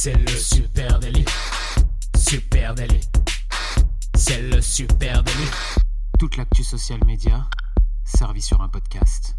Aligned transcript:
C'est 0.00 0.14
le 0.16 0.28
super 0.28 1.00
délit. 1.00 1.24
Super 2.16 2.72
délit. 2.72 3.00
C'est 4.14 4.42
le 4.42 4.60
super 4.60 5.24
délit. 5.24 5.50
Toute 6.20 6.36
l'actu 6.36 6.62
social 6.62 7.00
média 7.04 7.50
servie 8.04 8.40
sur 8.40 8.60
un 8.60 8.68
podcast. 8.68 9.34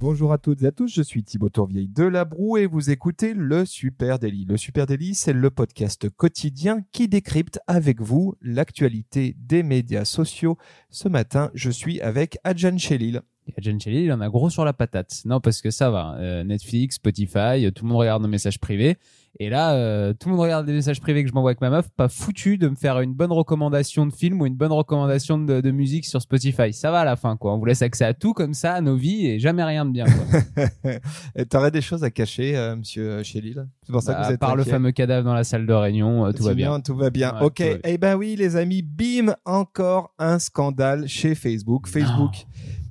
Bonjour 0.00 0.32
à 0.32 0.38
toutes 0.38 0.60
et 0.64 0.66
à 0.66 0.72
tous, 0.72 0.92
je 0.92 1.02
suis 1.02 1.22
Thibaut 1.22 1.50
Tourvieille 1.50 1.86
de 1.86 2.02
La 2.02 2.24
Broue 2.24 2.56
et 2.56 2.66
vous 2.66 2.90
écoutez 2.90 3.32
le 3.32 3.64
Super 3.64 4.18
Daily. 4.18 4.44
Le 4.44 4.56
Super 4.56 4.86
Daily, 4.86 5.14
c'est 5.14 5.32
le 5.32 5.50
podcast 5.50 6.08
quotidien 6.08 6.82
qui 6.90 7.06
décrypte 7.06 7.60
avec 7.68 8.00
vous 8.00 8.34
l'actualité 8.42 9.36
des 9.38 9.62
médias 9.62 10.04
sociaux. 10.04 10.58
Ce 10.90 11.06
matin, 11.06 11.52
je 11.54 11.70
suis 11.70 12.00
avec 12.00 12.38
Adjan 12.42 12.76
Chelil. 12.76 13.22
Et 13.46 13.54
Adjan 13.56 13.78
Chelil, 13.78 14.06
il 14.06 14.12
en 14.12 14.20
a 14.20 14.28
gros 14.28 14.50
sur 14.50 14.64
la 14.64 14.72
patate. 14.72 15.22
Non, 15.26 15.40
parce 15.40 15.62
que 15.62 15.70
ça 15.70 15.90
va. 15.90 16.16
Euh, 16.18 16.42
Netflix, 16.42 16.96
Spotify, 16.96 17.70
tout 17.72 17.84
le 17.84 17.90
monde 17.90 17.98
regarde 17.98 18.22
nos 18.22 18.28
messages 18.28 18.58
privés. 18.58 18.96
Et 19.40 19.48
là, 19.48 19.72
euh, 19.74 20.12
tout 20.12 20.28
le 20.28 20.34
monde 20.34 20.44
regarde 20.44 20.66
les 20.66 20.74
messages 20.74 21.00
privés 21.00 21.22
que 21.24 21.28
je 21.30 21.34
m'envoie 21.34 21.50
avec 21.52 21.60
ma 21.62 21.70
meuf, 21.70 21.88
pas 21.96 22.08
foutu 22.08 22.58
de 22.58 22.68
me 22.68 22.74
faire 22.74 23.00
une 23.00 23.14
bonne 23.14 23.32
recommandation 23.32 24.06
de 24.06 24.12
film 24.12 24.40
ou 24.42 24.46
une 24.46 24.56
bonne 24.56 24.72
recommandation 24.72 25.38
de, 25.38 25.60
de 25.60 25.70
musique 25.70 26.04
sur 26.04 26.20
Spotify. 26.20 26.72
Ça 26.72 26.90
va 26.90 27.00
à 27.00 27.04
la 27.04 27.16
fin, 27.16 27.36
quoi. 27.36 27.54
On 27.54 27.58
vous 27.58 27.64
laisse 27.64 27.80
accès 27.82 28.04
à 28.04 28.12
tout 28.14 28.34
comme 28.34 28.52
ça, 28.52 28.74
à 28.74 28.80
nos 28.82 28.94
vies, 28.96 29.26
et 29.26 29.38
jamais 29.40 29.64
rien 29.64 29.86
de 29.86 29.90
bien, 29.90 30.04
quoi. 30.04 30.62
Et 31.36 31.46
T'aurais 31.46 31.70
des 31.70 31.80
choses 31.80 32.04
à 32.04 32.10
cacher, 32.10 32.56
euh, 32.56 32.76
monsieur 32.76 33.22
Chelil 33.22 33.66
C'est 33.84 33.92
pour 33.92 34.02
ça 34.02 34.12
que 34.14 34.20
Bah, 34.20 34.26
vous 34.26 34.32
êtes 34.34 34.40
part 34.40 34.56
le 34.56 34.64
fameux 34.64 34.92
cadavre 34.92 35.24
dans 35.24 35.34
la 35.34 35.44
salle 35.44 35.66
de 35.66 35.72
réunion, 35.72 36.26
euh, 36.26 36.32
tout 36.32 36.42
va 36.44 36.54
bien. 36.54 36.80
Tout 36.80 36.96
va 36.96 37.10
bien. 37.10 37.32
Ouais, 37.34 37.46
ok. 37.46 37.54
tout 37.54 37.62
va 37.62 37.68
bien. 37.70 37.78
Eh 37.84 37.98
ben 37.98 38.16
oui, 38.16 38.36
les 38.36 38.56
amis, 38.56 38.82
bim, 38.82 39.34
encore 39.46 40.12
un 40.18 40.38
scandale 40.38 41.08
chez 41.08 41.34
Facebook. 41.34 41.88
Facebook 41.88 42.46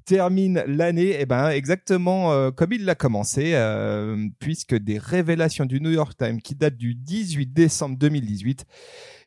termine 0.06 0.64
l'année, 0.68 1.16
eh 1.20 1.26
ben 1.26 1.50
exactement 1.50 2.32
euh, 2.32 2.52
comme 2.52 2.74
il 2.74 2.86
l'a 2.86 2.96
commencé, 2.96 3.52
euh, 3.54 4.28
puisque 4.40 4.76
des 4.76 4.98
révélations 4.98 5.66
du 5.66 5.82
New 5.82 5.92
York 5.92 6.14
Times 6.18 6.42
qui 6.42 6.56
datent 6.56 6.78
du 6.78 6.96
18 6.96 7.54
décembre 7.54 7.98
2018. 7.98 8.66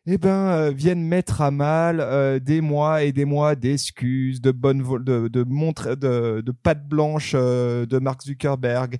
Eh 0.06 0.18
ben, 0.18 0.28
euh, 0.28 0.70
viennent 0.70 1.02
mettre 1.02 1.40
à 1.40 1.50
mal 1.50 2.40
des 2.40 2.60
mois 2.60 3.04
et 3.04 3.12
des 3.12 3.24
mois 3.24 3.54
d'excuses, 3.54 4.42
de 4.42 4.50
bonnes, 4.50 4.82
de, 5.02 5.28
de 5.28 5.44
montre, 5.44 5.94
de, 5.94 6.42
de 6.42 6.52
pattes 6.52 6.86
blanches 6.86 7.34
de 7.34 7.98
Mark 7.98 8.22
Zuckerberg. 8.22 8.98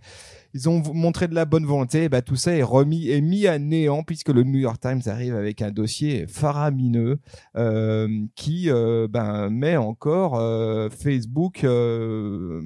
Ils 0.55 0.69
ont 0.69 0.81
montré 0.95 1.27
de 1.27 1.35
la 1.35 1.45
bonne 1.45 1.67
volonté. 1.67 2.05
Eh 2.05 2.09
ben, 2.09 2.23
tout 2.23 2.37
ça 2.37 2.53
est 2.57 2.63
remis, 2.63 3.11
est 3.11 3.21
mis 3.21 3.47
à 3.49 3.59
néant 3.59 4.05
puisque 4.05 4.29
le 4.29 4.45
New 4.45 4.59
York 4.61 4.81
Times 4.81 5.01
arrive 5.07 5.35
avec 5.35 5.61
un 5.63 5.71
dossier 5.73 6.27
faramineux 6.29 7.19
euh, 7.57 8.09
qui 8.37 8.71
euh, 8.71 9.09
ben, 9.11 9.51
met 9.51 9.77
encore 9.77 10.37
euh, 10.39 10.89
Facebook 10.91 11.65
euh, 11.65 12.61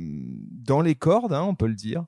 dans 0.66 0.82
les 0.82 0.94
cordes, 0.94 1.32
hein, 1.32 1.44
on 1.48 1.54
peut 1.54 1.66
le 1.66 1.74
dire. 1.74 2.04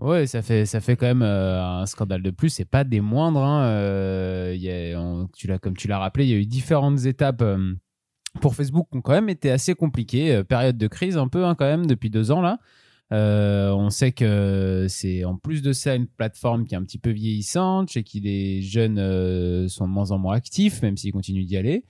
Ouais, 0.00 0.26
ça 0.26 0.42
fait 0.42 0.64
ça 0.64 0.80
fait 0.80 0.96
quand 0.96 1.06
même 1.06 1.22
euh, 1.22 1.62
un 1.62 1.84
scandale 1.86 2.22
de 2.22 2.30
plus. 2.30 2.50
C'est 2.50 2.64
pas 2.64 2.84
des 2.84 3.00
moindres. 3.00 3.42
Hein. 3.44 3.64
Euh, 3.64 4.54
y 4.56 4.70
a, 4.70 5.26
tu 5.36 5.46
l'as 5.46 5.58
comme 5.58 5.76
tu 5.76 5.88
l'as 5.88 5.98
rappelé, 5.98 6.24
il 6.24 6.30
y 6.30 6.34
a 6.34 6.36
eu 6.38 6.46
différentes 6.46 7.04
étapes. 7.04 7.42
euh, 7.42 7.74
pour 8.40 8.54
Facebook 8.54 8.86
qui 8.92 8.98
ont 8.98 9.00
quand 9.00 9.12
même 9.12 9.28
été 9.30 9.50
assez 9.50 9.74
compliquées, 9.74 10.36
Euh, 10.36 10.44
période 10.44 10.78
de 10.78 10.86
crise 10.86 11.16
un 11.16 11.28
peu 11.28 11.44
hein, 11.44 11.54
quand 11.58 11.64
même 11.64 11.86
depuis 11.86 12.10
deux 12.10 12.30
ans 12.30 12.40
là. 12.40 12.58
Euh, 13.12 13.70
on 13.70 13.90
sait 13.90 14.12
que 14.12 14.86
c'est 14.88 15.24
en 15.24 15.36
plus 15.36 15.62
de 15.62 15.72
ça 15.72 15.94
une 15.94 16.06
plateforme 16.06 16.66
qui 16.66 16.74
est 16.74 16.78
un 16.78 16.82
petit 16.82 16.98
peu 16.98 17.10
vieillissante, 17.10 17.90
chez 17.90 18.02
qui 18.02 18.20
les 18.20 18.62
jeunes 18.62 18.98
euh, 18.98 19.68
sont 19.68 19.86
de 19.86 19.92
moins 19.92 20.10
en 20.10 20.18
moins 20.18 20.36
actifs, 20.36 20.82
même 20.82 20.96
s'ils 20.96 21.12
continuent 21.12 21.46
d'y 21.46 21.56
aller. 21.56 21.84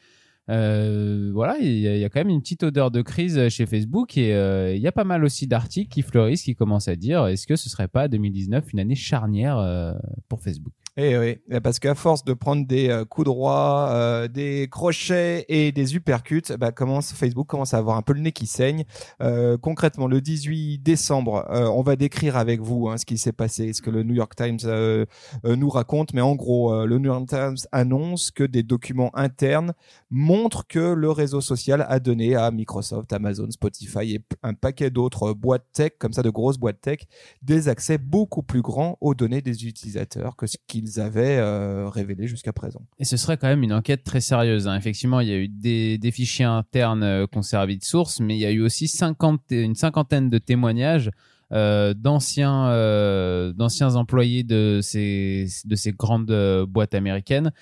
Euh, 0.50 1.30
voilà, 1.34 1.58
il 1.60 1.69
y, 1.69 1.83
y 1.83 2.05
a 2.05 2.08
quand 2.08 2.20
même 2.20 2.30
une 2.30 2.41
petite 2.41 2.62
odeur 2.62 2.91
de 2.91 3.02
crise 3.02 3.48
chez 3.50 3.66
Facebook 3.66 4.16
et 4.16 4.34
euh, 4.34 4.75
il 4.75 4.80
y 4.80 4.86
a 4.86 4.92
pas 4.92 5.05
mal 5.05 5.25
aussi 5.25 5.47
d'articles 5.47 5.91
qui 5.91 6.02
fleurissent, 6.02 6.42
qui 6.42 6.55
commencent 6.55 6.88
à 6.88 6.97
dire 6.97 7.27
est-ce 7.27 7.47
que 7.47 7.56
ce 7.56 7.69
serait 7.69 7.88
pas 7.88 8.08
2019 8.08 8.72
une 8.72 8.80
année 8.80 8.94
charnière 8.94 9.58
euh, 9.58 9.92
pour 10.28 10.41
Facebook? 10.41 10.72
Eh 11.00 11.16
oui, 11.16 11.38
eh, 11.48 11.60
parce 11.60 11.78
qu'à 11.78 11.94
force 11.94 12.24
de 12.24 12.32
prendre 12.32 12.66
des 12.66 12.88
euh, 12.88 13.04
coups 13.04 13.27
droits, 13.27 13.88
euh, 13.92 14.27
des 14.27 14.66
crochets 14.68 15.44
et 15.48 15.70
des 15.70 15.94
uppercuts, 15.94 16.56
bah, 16.58 16.72
commence, 16.72 17.12
Facebook 17.12 17.47
commence 17.47 17.72
à 17.72 17.78
avoir 17.78 17.97
un 17.97 18.03
peu 18.03 18.14
le 18.14 18.19
nez 18.19 18.32
qui 18.32 18.48
saigne. 18.48 18.84
Euh, 19.22 19.56
concrètement, 19.56 20.08
le 20.08 20.20
18 20.20 20.78
décembre, 20.78 21.47
euh, 21.50 21.69
on 21.69 21.82
va 21.82 21.94
décrire 21.94 22.37
avec 22.37 22.60
vous 22.60 22.88
hein, 22.88 22.97
ce 22.97 23.06
qui 23.06 23.16
s'est 23.16 23.31
passé, 23.31 23.72
ce 23.75 23.81
que 23.81 23.91
le 23.91 24.03
New 24.03 24.14
York 24.14 24.34
Times 24.34 24.58
euh, 24.64 25.06
euh, 25.44 25.54
nous 25.54 25.69
raconte. 25.69 26.14
Mais 26.14 26.20
en 26.20 26.34
gros, 26.34 26.84
le 26.84 26.98
New 26.98 27.12
York 27.12 27.28
Times 27.28 27.58
annonce 27.70 28.32
que 28.32 28.42
des 28.42 28.64
documents 28.64 29.16
internes 29.16 29.75
montrent 30.10 30.66
que 30.66 30.81
le 30.81 31.12
réseau 31.12 31.41
social 31.41 31.87
a 31.88 32.00
donné 32.00 32.34
à 32.34 32.50
Microsoft, 32.50 33.12
Amazon, 33.12 33.48
Spotify 33.53 34.14
et 34.14 34.25
un 34.42 34.54
paquet 34.54 34.91
d'autres 34.91 35.32
boîtes 35.32 35.66
tech, 35.72 35.92
comme 36.00 36.12
ça 36.12 36.22
de 36.22 36.31
grosses 36.31 36.58
boîtes 36.58 36.81
tech, 36.81 36.98
des 37.42 37.69
accès 37.69 37.98
beaucoup 37.98 38.42
plus 38.42 38.62
grands 38.62 38.98
aux 39.00 39.14
données 39.14 39.42
des 39.42 39.64
utilisateurs 39.64 40.34
que 40.34 40.48
ce 40.48 40.56
qu'ils 40.66 40.88
avaient 40.97 41.38
euh, 41.38 41.88
révélé 41.88 42.26
jusqu'à 42.26 42.53
présent. 42.53 42.81
Et 42.99 43.04
ce 43.04 43.16
serait 43.16 43.37
quand 43.37 43.49
même 43.49 43.62
une 43.62 43.72
enquête 43.72 44.04
très 44.04 44.21
sérieuse. 44.21 44.66
hein. 44.66 44.76
Effectivement, 44.76 45.21
il 45.21 45.28
y 45.28 45.32
a 45.32 45.37
eu 45.37 45.49
des, 45.49 46.10
fichiers 46.10 46.44
internes 46.44 47.03
euh, 47.03 47.26
ont 47.34 47.43
servi 47.43 47.78
de 47.78 47.84
source, 47.84 48.21
mais 48.21 48.37
il 48.37 48.41
y 48.41 48.47
a 48.47 48.50
eu 48.50 48.60
aussi 48.60 48.88
50, 48.88 49.43
une 49.50 49.75
cinquantaine 49.75 50.31
de 50.31 50.38
témoignages 50.38 51.10
euh, 51.50 51.94
d'anciens 51.94 52.69
euh, 52.69 53.54
employés 53.94 54.43
de 54.43 54.81
ces 54.82 55.47
de 55.65 55.76
ces 55.76 55.93
grandes 55.93 56.31
euh, 56.31 56.66
boîtes 56.66 56.93
américaines 56.93 57.53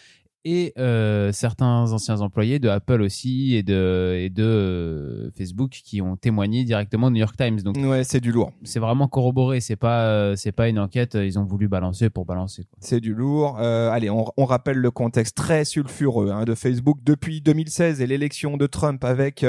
et 0.48 0.72
euh, 0.78 1.32
certains 1.32 1.92
anciens 1.92 2.20
employés 2.20 2.60
de 2.60 2.68
Apple 2.68 3.02
aussi 3.02 3.56
et 3.56 3.64
de 3.64 4.16
et 4.16 4.30
de 4.30 4.44
euh, 4.44 5.30
Facebook 5.36 5.80
qui 5.84 6.00
ont 6.00 6.14
témoigné 6.16 6.62
directement 6.62 7.08
au 7.08 7.10
New 7.10 7.18
York 7.18 7.36
Times. 7.36 7.62
Donc 7.62 7.76
Ouais, 7.76 8.04
c'est 8.04 8.20
du 8.20 8.30
lourd. 8.30 8.52
c'est 8.62 8.78
vraiment 8.78 9.08
corroboré. 9.08 9.58
C'est 9.60 9.74
pas 9.74 10.06
euh, 10.06 10.36
c'est 10.36 10.52
pas 10.52 10.68
une 10.68 10.78
enquête. 10.78 11.18
Ils 11.20 11.36
ont 11.40 11.44
voulu 11.44 11.66
balancer 11.66 12.10
pour 12.10 12.26
balancer. 12.26 12.64
C'est 12.78 13.00
du 13.00 13.12
lourd. 13.12 13.58
Allez, 13.58 14.08
on, 14.08 14.26
on 14.36 14.44
rappelle 14.44 14.76
le 14.76 14.92
contexte 14.92 15.36
très 15.36 15.64
sulfureux 15.64 16.30
hein, 16.30 16.44
de 16.44 16.54
Facebook 16.54 16.98
depuis 17.02 17.40
2016 17.40 18.00
et 18.00 18.06
l'élection 18.06 18.56
de 18.56 18.66
Trump 18.68 19.02
avec 19.02 19.44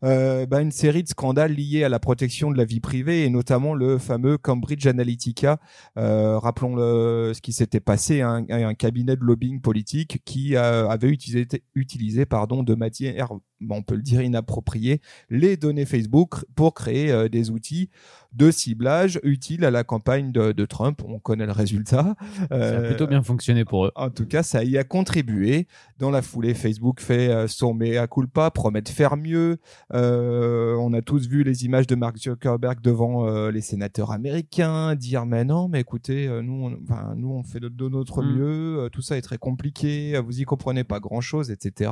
bah, 0.00 0.62
une 0.62 0.72
série 0.72 1.02
de 1.02 1.08
scandales 1.08 1.52
liés 1.52 1.84
à 1.84 1.90
la 1.90 1.98
protection 1.98 2.50
de 2.50 2.56
la 2.56 2.64
vie 2.64 2.80
privée 2.80 3.26
et 3.26 3.30
notamment 3.30 3.74
le 3.74 3.98
fameux 3.98 4.38
Cambridge 4.38 4.86
Analytica. 4.86 5.58
Rappelons 5.96 6.76
le, 6.76 7.32
ce 7.34 7.42
qui 7.42 7.52
s'était 7.52 7.80
passé, 7.80 8.22
hein, 8.22 8.46
un, 8.48 8.68
un 8.68 8.74
cabinet 8.74 9.16
de 9.16 9.22
lobbying 9.22 9.60
politique 9.60 10.22
qui 10.30 10.54
euh, 10.54 10.88
avait 10.88 11.08
utilisé, 11.08 11.48
utilisé 11.74 12.24
pardon, 12.24 12.62
de 12.62 12.76
manière, 12.76 13.28
bon, 13.30 13.40
on 13.68 13.82
peut 13.82 13.94
le 13.96 14.02
dire, 14.02 14.22
inappropriée, 14.22 15.00
les 15.28 15.56
données 15.56 15.86
Facebook 15.86 16.36
pour 16.54 16.74
créer 16.74 17.10
euh, 17.10 17.28
des 17.28 17.50
outils 17.50 17.90
de 18.32 18.52
ciblage 18.52 19.18
utiles 19.24 19.64
à 19.64 19.72
la 19.72 19.82
campagne 19.82 20.30
de, 20.30 20.52
de 20.52 20.64
Trump. 20.64 21.02
On 21.04 21.18
connaît 21.18 21.46
le 21.46 21.52
résultat. 21.52 22.14
Ça 22.38 22.44
a 22.50 22.54
Euh, 22.54 22.86
plutôt 22.88 23.08
bien 23.08 23.22
fonctionné 23.24 23.64
pour 23.64 23.86
eux. 23.86 23.92
en 23.96 24.08
tout 24.10 24.24
cas, 24.26 24.42
ça 24.44 24.62
y 24.62 24.78
a 24.78 24.84
contribué. 24.84 25.66
Dans 25.98 26.10
la 26.12 26.22
foulée, 26.22 26.54
Facebook 26.54 27.00
fait 27.00 27.28
euh, 27.28 27.48
son 27.48 27.74
mea 27.74 28.06
culpa, 28.06 28.50
promet 28.52 28.82
de 28.82 28.88
faire 28.88 29.16
mieux. 29.16 29.58
Euh, 29.92 30.76
on 30.76 30.92
a 30.92 31.02
tous 31.02 31.26
vu 31.28 31.42
les 31.42 31.64
images 31.64 31.86
de 31.88 31.96
Mark 31.96 32.16
Zuckerberg 32.18 32.80
devant 32.80 33.26
euh, 33.26 33.50
les 33.50 33.60
sénateurs 33.60 34.12
américains 34.12 34.94
dire 34.94 35.26
mais 35.26 35.44
non, 35.44 35.68
mais 35.68 35.80
écoutez, 35.80 36.28
nous, 36.42 36.66
on, 36.66 36.78
enfin, 36.84 37.14
nous 37.16 37.30
on 37.32 37.42
fait 37.42 37.58
de, 37.60 37.68
de 37.68 37.88
notre 37.88 38.22
Mm. 38.22 38.34
mieux. 38.36 38.88
tout 38.92 39.02
ça 39.02 39.16
est 39.16 39.22
très 39.22 39.38
compliqué. 39.38 40.18
Vous 40.24 40.40
y 40.40 40.44
comprenez 40.44 40.84
pas 40.84 41.00
grand 41.00 41.20
chose, 41.20 41.50
etc. 41.50 41.90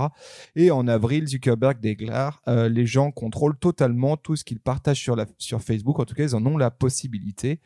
Et 0.55 0.71
en 0.71 0.87
avril, 0.87 1.27
Zuckerberg 1.27 1.58
déclare 1.75 2.43
euh, 2.49 2.69
les 2.69 2.87
gens 2.87 3.11
contrôlent 3.11 3.59
totalement 3.59 4.17
tout 4.17 4.37
ce 4.37 4.45
qu'ils 4.45 4.61
partagent 4.61 5.01
sur 5.01 5.17
la 5.17 5.27
sur 5.39 5.61
Facebook. 5.63 5.99
En 6.01 6.05
tout 6.05 6.15
cas, 6.15 6.25
ils 6.25 6.35
en 6.35 6.45
ont 6.47 6.57
la 6.57 6.71
possibilité. 6.71 7.61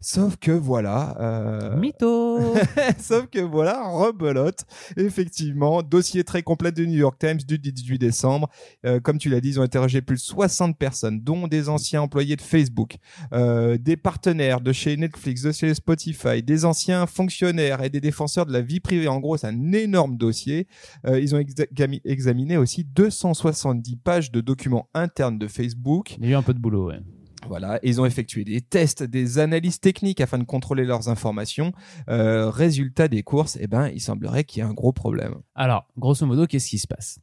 Sauf 0.00 0.36
que 0.36 0.52
voilà. 0.52 1.16
Euh... 1.20 1.76
Mytho 1.76 2.54
Sauf 2.98 3.26
que 3.26 3.40
voilà, 3.40 3.88
rebelote. 3.88 4.64
Effectivement, 4.96 5.82
dossier 5.82 6.22
très 6.24 6.42
complet 6.42 6.72
du 6.72 6.86
New 6.86 6.98
York 6.98 7.18
Times 7.18 7.38
du 7.38 7.58
18 7.58 7.98
décembre. 7.98 8.48
Euh, 8.86 9.00
comme 9.00 9.18
tu 9.18 9.28
l'as 9.28 9.40
dit, 9.40 9.50
ils 9.50 9.60
ont 9.60 9.64
interrogé 9.64 10.00
plus 10.02 10.16
de 10.16 10.20
60 10.20 10.78
personnes, 10.78 11.20
dont 11.20 11.48
des 11.48 11.68
anciens 11.68 12.02
employés 12.02 12.36
de 12.36 12.42
Facebook, 12.42 12.96
euh, 13.32 13.76
des 13.78 13.96
partenaires 13.96 14.60
de 14.60 14.72
chez 14.72 14.96
Netflix, 14.96 15.42
de 15.42 15.52
chez 15.52 15.74
Spotify, 15.74 16.42
des 16.42 16.64
anciens 16.64 17.06
fonctionnaires 17.06 17.82
et 17.82 17.90
des 17.90 18.00
défenseurs 18.00 18.46
de 18.46 18.52
la 18.52 18.60
vie 18.60 18.80
privée. 18.80 19.08
En 19.08 19.18
gros, 19.18 19.36
c'est 19.36 19.48
un 19.48 19.72
énorme 19.72 20.16
dossier. 20.16 20.66
Euh, 21.06 21.18
ils 21.20 21.34
ont 21.34 21.38
exa- 21.40 22.00
examiné 22.04 22.56
aussi 22.56 22.84
270 23.28 23.96
pages 23.96 24.32
de 24.32 24.40
documents 24.40 24.88
internes 24.94 25.38
de 25.38 25.46
Facebook. 25.48 26.16
Il 26.18 26.24
y 26.24 26.28
a 26.28 26.30
eu 26.30 26.34
un 26.34 26.42
peu 26.42 26.54
de 26.54 26.58
boulot, 26.58 26.88
ouais. 26.88 27.00
Voilà, 27.46 27.78
ils 27.82 28.00
ont 28.00 28.04
effectué 28.04 28.44
des 28.44 28.60
tests, 28.60 29.02
des 29.02 29.38
analyses 29.38 29.80
techniques 29.80 30.20
afin 30.20 30.38
de 30.38 30.44
contrôler 30.44 30.84
leurs 30.84 31.08
informations. 31.08 31.72
Euh, 32.08 32.50
résultat 32.50 33.08
des 33.08 33.22
courses, 33.22 33.56
eh 33.60 33.66
ben, 33.66 33.88
il 33.88 34.00
semblerait 34.00 34.44
qu'il 34.44 34.62
y 34.62 34.66
ait 34.66 34.68
un 34.68 34.74
gros 34.74 34.92
problème. 34.92 35.36
Alors, 35.54 35.86
grosso 35.96 36.26
modo, 36.26 36.46
qu'est-ce 36.46 36.68
qui 36.68 36.78
se 36.78 36.88
passe? 36.88 37.20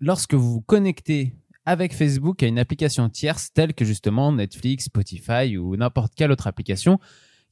Lorsque 0.00 0.34
vous 0.34 0.50
vous 0.54 0.60
connectez 0.60 1.36
avec 1.66 1.94
Facebook 1.94 2.42
à 2.42 2.46
une 2.46 2.58
application 2.58 3.08
tierce 3.08 3.52
telle 3.54 3.74
que 3.74 3.84
justement 3.84 4.32
Netflix, 4.32 4.86
Spotify 4.86 5.56
ou 5.56 5.76
n'importe 5.76 6.14
quelle 6.14 6.32
autre 6.32 6.46
application 6.46 6.98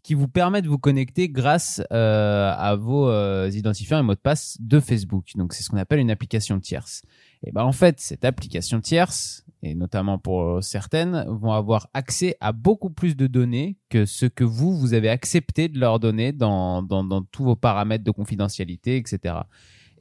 qui 0.02 0.14
vous 0.14 0.28
permet 0.28 0.62
de 0.62 0.68
vous 0.68 0.78
connecter 0.78 1.28
grâce 1.28 1.80
euh, 1.92 2.52
à 2.56 2.74
vos 2.74 3.08
euh, 3.08 3.48
identifiants 3.52 4.00
et 4.00 4.02
mots 4.02 4.14
de 4.14 4.20
passe 4.20 4.56
de 4.60 4.80
Facebook. 4.80 5.30
Donc 5.36 5.52
c'est 5.52 5.62
ce 5.62 5.70
qu'on 5.70 5.76
appelle 5.76 6.00
une 6.00 6.10
application 6.10 6.58
tierce. 6.58 7.02
Et 7.44 7.52
ben 7.52 7.64
en 7.64 7.72
fait, 7.72 8.00
cette 8.00 8.24
application 8.24 8.80
tierce 8.80 9.44
et 9.62 9.74
notamment 9.74 10.18
pour 10.18 10.62
certaines, 10.62 11.24
vont 11.28 11.52
avoir 11.52 11.88
accès 11.94 12.36
à 12.40 12.52
beaucoup 12.52 12.90
plus 12.90 13.16
de 13.16 13.28
données 13.28 13.78
que 13.90 14.06
ce 14.06 14.26
que 14.26 14.42
vous, 14.42 14.76
vous 14.76 14.92
avez 14.92 15.08
accepté 15.08 15.68
de 15.68 15.78
leur 15.78 16.00
donner 16.00 16.32
dans, 16.32 16.82
dans, 16.82 17.04
dans 17.04 17.22
tous 17.22 17.44
vos 17.44 17.56
paramètres 17.56 18.02
de 18.02 18.10
confidentialité, 18.10 18.96
etc. 18.96 19.36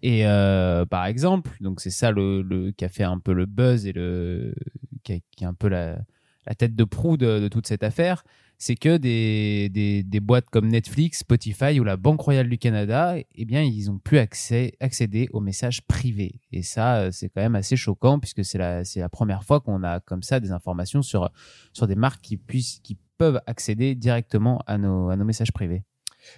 Et 0.02 0.26
euh, 0.26 0.86
par 0.88 1.06
exemple, 1.06 1.52
donc 1.62 1.80
c'est 1.80 1.92
ça 1.92 2.10
le, 2.10 2.42
le, 2.42 2.72
qui 2.72 2.86
a 2.86 2.90
fait 2.90 3.04
un 3.04 3.20
peu 3.20 3.34
le 3.34 3.46
buzz 3.46 3.86
et 3.86 3.94
le 3.94 4.56
qui, 5.04 5.14
a, 5.14 5.18
qui 5.30 5.44
est 5.44 5.48
un 5.48 5.54
peu 5.54 5.68
la, 5.68 6.00
la 6.48 6.56
tête 6.56 6.76
de 6.76 6.84
proue 6.84 7.18
de, 7.18 7.40
de 7.40 7.48
toute 7.48 7.68
cette 7.68 7.84
affaire, 7.84 8.24
c'est 8.62 8.76
que 8.76 8.98
des, 8.98 9.70
des, 9.70 10.20
boîtes 10.20 10.48
comme 10.52 10.68
Netflix, 10.68 11.22
Spotify 11.22 11.80
ou 11.80 11.84
la 11.84 11.98
Banque 11.98 12.22
Royale 12.22 12.48
du 12.48 12.60
Canada, 12.60 13.16
eh 13.18 13.46
bien, 13.46 13.64
ils 13.64 13.90
ont 13.90 13.98
pu 13.98 14.20
accès, 14.20 14.74
accéder 14.80 15.28
aux 15.34 15.40
messages 15.40 15.82
privés. 15.82 16.40
Et 16.52 16.62
ça, 16.62 17.12
c'est 17.12 17.30
quand 17.30 17.42
même 17.42 17.56
assez 17.56 17.76
choquant 17.76 18.20
puisque 18.20 18.46
c'est 18.46 18.60
la, 18.60 18.86
c'est 18.86 19.00
la 19.00 19.10
première 19.10 19.44
fois 19.44 19.62
qu'on 19.62 19.82
a 19.82 20.00
comme 20.00 20.22
ça 20.22 20.40
des 20.40 20.52
informations 20.52 21.02
sur, 21.02 21.32
sur 21.74 21.88
des 21.88 21.96
marques 21.96 22.22
qui 22.22 22.38
puissent, 22.38 22.80
qui 22.84 23.00
peuvent 23.18 23.42
accéder 23.48 23.96
directement 23.96 24.62
à 24.68 24.78
nos, 24.78 25.10
à 25.10 25.16
nos 25.16 25.26
messages 25.26 25.52
privés. 25.52 25.84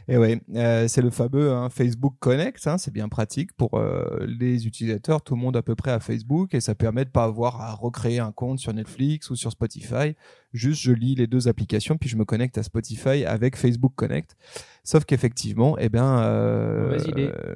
Et 0.08 0.18
ouais, 0.18 0.42
euh, 0.56 0.88
c'est 0.88 1.02
le 1.02 1.10
fameux 1.10 1.52
hein, 1.52 1.70
Facebook 1.70 2.16
Connect, 2.20 2.66
hein, 2.68 2.78
c'est 2.78 2.92
bien 2.92 3.08
pratique 3.08 3.54
pour 3.54 3.76
euh, 3.76 4.26
les 4.28 4.68
utilisateurs, 4.68 5.22
tout 5.22 5.36
le 5.36 5.42
monde 5.42 5.56
à 5.56 5.62
peu 5.62 5.76
près 5.76 5.92
à 5.92 6.00
Facebook 6.00 6.54
et 6.54 6.62
ça 6.62 6.76
permet 6.76 7.06
de 7.06 7.10
pas 7.10 7.24
avoir 7.24 7.62
à 7.62 7.74
recréer 7.74 8.20
un 8.20 8.32
compte 8.32 8.60
sur 8.60 8.74
Netflix 8.74 9.30
ou 9.30 9.36
sur 9.36 9.52
Spotify. 9.52 10.16
Juste, 10.52 10.82
je 10.82 10.92
lis 10.92 11.16
les 11.16 11.26
deux 11.26 11.48
applications 11.48 11.98
puis 11.98 12.10
je 12.10 12.18
me 12.18 12.26
connecte 12.26 12.58
à 12.58 12.64
Spotify 12.64 13.26
avec 13.26 13.56
Facebook 13.56 13.94
Connect. 13.96 14.36
Sauf 14.84 15.06
qu'effectivement, 15.06 15.78
eh 15.80 15.88
ben, 15.88 16.20
euh, 16.20 16.98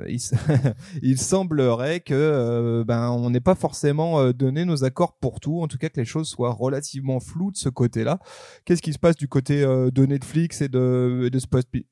il, 0.08 0.20
il, 1.02 1.18
semblerait 1.18 2.00
que 2.00 2.84
ben 2.88 3.12
on 3.12 3.30
n'ait 3.30 3.42
pas 3.42 3.54
forcément 3.54 4.32
donné 4.32 4.64
nos 4.64 4.86
accords 4.86 5.18
pour 5.18 5.42
tout. 5.42 5.62
En 5.62 5.68
tout 5.68 5.78
cas, 5.78 5.90
que 5.90 6.00
les 6.00 6.06
choses 6.06 6.30
soient 6.30 6.54
relativement 6.54 7.20
floues 7.20 7.52
de 7.52 7.58
ce 7.58 7.68
côté-là. 7.68 8.20
Qu'est-ce 8.64 8.82
qui 8.82 8.94
se 8.94 9.00
passe 9.00 9.18
du 9.18 9.28
côté 9.28 9.62
de 9.62 10.06
Netflix 10.06 10.62
et 10.62 10.70
de, 10.70 11.30
de 11.30 11.40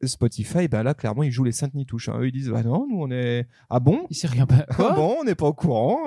Spotify? 0.08 0.35
Ben 0.72 0.84
là, 0.84 0.94
clairement, 0.94 1.24
ils 1.24 1.32
jouent 1.32 1.44
les 1.44 1.52
saintes 1.52 1.74
nitouches. 1.74 2.10
Hein. 2.10 2.18
Eux, 2.20 2.28
ils 2.28 2.32
disent, 2.32 2.50
bah 2.50 2.64
non, 2.64 2.88
nous 2.90 2.98
on 3.00 3.12
est 3.12 3.48
ah 3.70 3.80
bon? 3.80 4.06
Il 4.10 4.16
sait 4.16 4.28
rien. 4.28 4.46
Pas... 4.46 4.66
Ah 4.78 4.94
bon, 4.96 5.18
on 5.22 5.24
n'est 5.24 5.36
pas 5.36 5.48
au 5.48 5.54
courant. 5.54 6.00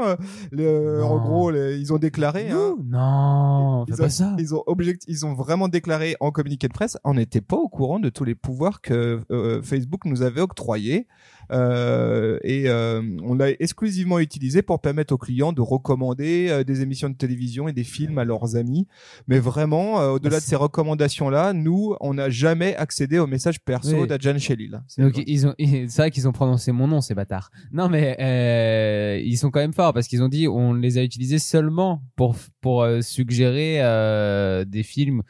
Le, 0.52 1.02
en 1.02 1.18
gros, 1.18 1.50
les, 1.50 1.78
ils 1.78 1.92
ont 1.92 1.98
déclaré. 1.98 2.50
Hein, 2.50 2.76
non, 2.84 3.84
ils, 3.88 3.94
ont, 3.94 3.96
pas 3.96 4.08
ça. 4.08 4.36
Ils 4.38 4.54
ont 4.54 4.62
object... 4.66 5.04
ils 5.08 5.26
ont 5.26 5.34
vraiment 5.34 5.68
déclaré 5.68 6.16
en 6.20 6.30
communiqué 6.30 6.68
de 6.68 6.72
presse, 6.72 6.98
on 7.04 7.14
n'était 7.14 7.40
pas 7.40 7.56
au 7.56 7.68
courant 7.68 8.00
de 8.00 8.08
tous 8.08 8.24
les 8.24 8.34
pouvoirs 8.34 8.80
que 8.80 9.20
euh, 9.30 9.62
Facebook 9.62 10.04
nous 10.04 10.22
avait 10.22 10.40
octroyé 10.40 11.06
euh, 11.50 12.38
et 12.42 12.68
euh, 12.68 13.02
on 13.22 13.34
l'a 13.34 13.50
exclusivement 13.50 14.18
utilisé 14.18 14.60
pour 14.60 14.80
permettre 14.80 15.14
aux 15.14 15.18
clients 15.18 15.52
de 15.52 15.62
recommander 15.62 16.62
des 16.64 16.82
émissions 16.82 17.08
de 17.08 17.14
télévision 17.14 17.68
et 17.68 17.72
des 17.72 17.84
films 17.84 18.18
à 18.18 18.24
leurs 18.24 18.56
amis. 18.56 18.86
Mais 19.28 19.38
vraiment, 19.38 19.96
au-delà 20.12 20.38
de 20.38 20.44
ces 20.44 20.56
recommandations-là, 20.56 21.52
nous, 21.52 21.96
on 22.00 22.14
n'a 22.14 22.28
jamais 22.30 22.76
accédé 22.76 23.18
au 23.18 23.26
message 23.26 23.60
perso 23.60 24.02
oui. 24.02 24.07
d'Adjan 24.08 24.38
Shelil. 24.38 24.80
Donc 24.98 25.22
ils 25.26 25.46
ont, 25.46 25.54
c'est 25.58 25.96
vrai 25.96 26.10
qu'ils 26.10 26.26
ont 26.26 26.32
prononcé 26.32 26.72
mon 26.72 26.88
nom, 26.88 27.00
ces 27.00 27.14
bâtards. 27.14 27.50
Non, 27.72 27.88
mais 27.88 28.16
euh, 28.20 29.20
ils 29.24 29.36
sont 29.36 29.50
quand 29.50 29.60
même 29.60 29.72
forts 29.72 29.92
parce 29.92 30.08
qu'ils 30.08 30.22
ont 30.22 30.28
dit 30.28 30.48
on 30.48 30.74
les 30.74 30.98
a 30.98 31.02
utilisés 31.02 31.38
seulement 31.38 32.02
pour 32.16 32.36
pour 32.60 32.86
suggérer 33.00 33.82
euh, 33.82 34.64
des 34.64 34.82
films, 34.82 35.22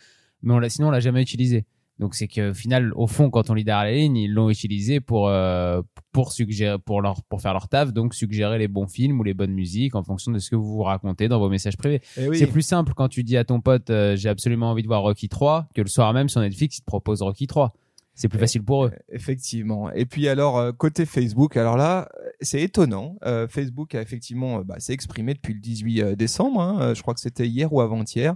mais 0.42 0.54
on 0.54 0.58
l'a, 0.58 0.68
sinon 0.68 0.88
on 0.88 0.90
l'a 0.90 1.00
jamais 1.00 1.22
utilisé. 1.22 1.66
Donc 1.98 2.14
c'est 2.14 2.28
qu'au 2.28 2.54
final, 2.54 2.92
au 2.94 3.08
fond, 3.08 3.28
quand 3.28 3.50
on 3.50 3.54
lit 3.54 3.64
derrière 3.64 3.84
la 3.84 3.92
ligne, 3.92 4.16
ils 4.16 4.32
l'ont 4.32 4.50
utilisé 4.50 5.00
pour 5.00 5.28
euh, 5.28 5.82
pour 6.12 6.32
suggérer, 6.32 6.78
pour 6.78 7.02
leur 7.02 7.24
pour 7.24 7.40
faire 7.40 7.52
leur 7.52 7.68
taf, 7.68 7.92
donc 7.92 8.14
suggérer 8.14 8.58
les 8.58 8.68
bons 8.68 8.86
films 8.86 9.18
ou 9.18 9.24
les 9.24 9.34
bonnes 9.34 9.52
musiques 9.52 9.96
en 9.96 10.04
fonction 10.04 10.30
de 10.30 10.38
ce 10.38 10.50
que 10.50 10.56
vous 10.56 10.76
vous 10.76 10.82
racontez 10.82 11.26
dans 11.26 11.40
vos 11.40 11.48
messages 11.48 11.76
privés. 11.76 12.00
Eh 12.16 12.28
oui. 12.28 12.38
C'est 12.38 12.46
plus 12.46 12.62
simple 12.62 12.92
quand 12.94 13.08
tu 13.08 13.24
dis 13.24 13.36
à 13.36 13.44
ton 13.44 13.60
pote 13.60 13.90
euh, 13.90 14.14
j'ai 14.14 14.28
absolument 14.28 14.70
envie 14.70 14.82
de 14.82 14.86
voir 14.86 15.02
Rocky 15.02 15.28
3 15.28 15.68
que 15.74 15.80
le 15.80 15.88
soir 15.88 16.12
même 16.12 16.28
sur 16.28 16.40
Netflix 16.40 16.78
il 16.78 16.80
te 16.82 16.86
propose 16.86 17.20
Rocky 17.20 17.48
3 17.48 17.74
c'est 18.18 18.28
plus 18.28 18.40
facile 18.40 18.64
pour 18.64 18.86
eux. 18.86 18.92
Effectivement. 19.10 19.92
Et 19.92 20.04
puis 20.04 20.28
alors 20.28 20.58
euh, 20.58 20.72
côté 20.72 21.06
Facebook, 21.06 21.56
alors 21.56 21.76
là 21.76 22.08
c'est 22.40 22.60
étonnant. 22.60 23.16
Euh, 23.24 23.46
Facebook 23.46 23.94
a 23.94 24.02
effectivement 24.02 24.62
bah, 24.62 24.74
s'est 24.80 24.92
exprimé 24.92 25.34
depuis 25.34 25.54
le 25.54 25.60
18 25.60 26.16
décembre. 26.16 26.60
Hein, 26.60 26.94
je 26.94 27.02
crois 27.02 27.14
que 27.14 27.20
c'était 27.20 27.46
hier 27.46 27.72
ou 27.72 27.80
avant-hier, 27.80 28.34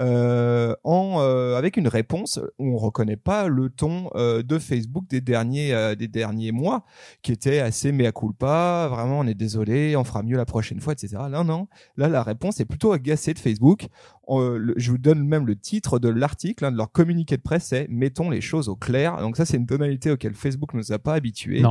euh, 0.00 0.74
en 0.82 1.18
avec 1.18 1.76
une 1.76 1.88
réponse 1.88 2.40
où 2.58 2.74
on 2.74 2.78
reconnaît 2.78 3.16
pas 3.16 3.48
le 3.48 3.68
ton 3.68 4.10
de 4.14 4.58
Facebook 4.58 5.06
des 5.08 5.20
derniers 5.20 5.94
des 5.96 6.08
derniers 6.08 6.52
mois, 6.52 6.84
qui 7.20 7.32
était 7.32 7.58
assez 7.58 7.92
mea 7.92 8.12
culpa. 8.12 8.88
Vraiment, 8.90 9.18
on 9.18 9.26
est 9.26 9.34
désolé, 9.34 9.94
on 9.96 10.04
fera 10.04 10.22
mieux 10.22 10.38
la 10.38 10.46
prochaine 10.46 10.80
fois, 10.80 10.94
etc. 10.94 11.16
Non, 11.30 11.44
non. 11.44 11.68
Là, 11.98 12.08
la 12.08 12.22
réponse 12.22 12.60
est 12.60 12.64
plutôt 12.64 12.92
agacée 12.92 13.34
de 13.34 13.38
Facebook. 13.38 13.88
Euh, 14.28 14.74
je 14.76 14.90
vous 14.90 14.98
donne 14.98 15.26
même 15.26 15.46
le 15.46 15.56
titre 15.56 15.98
de 15.98 16.08
l'article 16.08 16.64
hein, 16.64 16.72
de 16.72 16.76
leur 16.76 16.92
communiqué 16.92 17.36
de 17.36 17.42
presse, 17.42 17.66
c'est 17.66 17.86
mettons 17.88 18.30
les 18.30 18.40
choses 18.40 18.68
au 18.68 18.76
clair. 18.76 19.16
Donc 19.18 19.36
ça, 19.36 19.44
c'est 19.44 19.56
une 19.56 19.66
tonalité 19.66 20.10
auquel 20.10 20.34
Facebook 20.34 20.74
ne 20.74 20.78
nous 20.78 20.92
a 20.92 20.98
pas 20.98 21.14
habitués. 21.14 21.62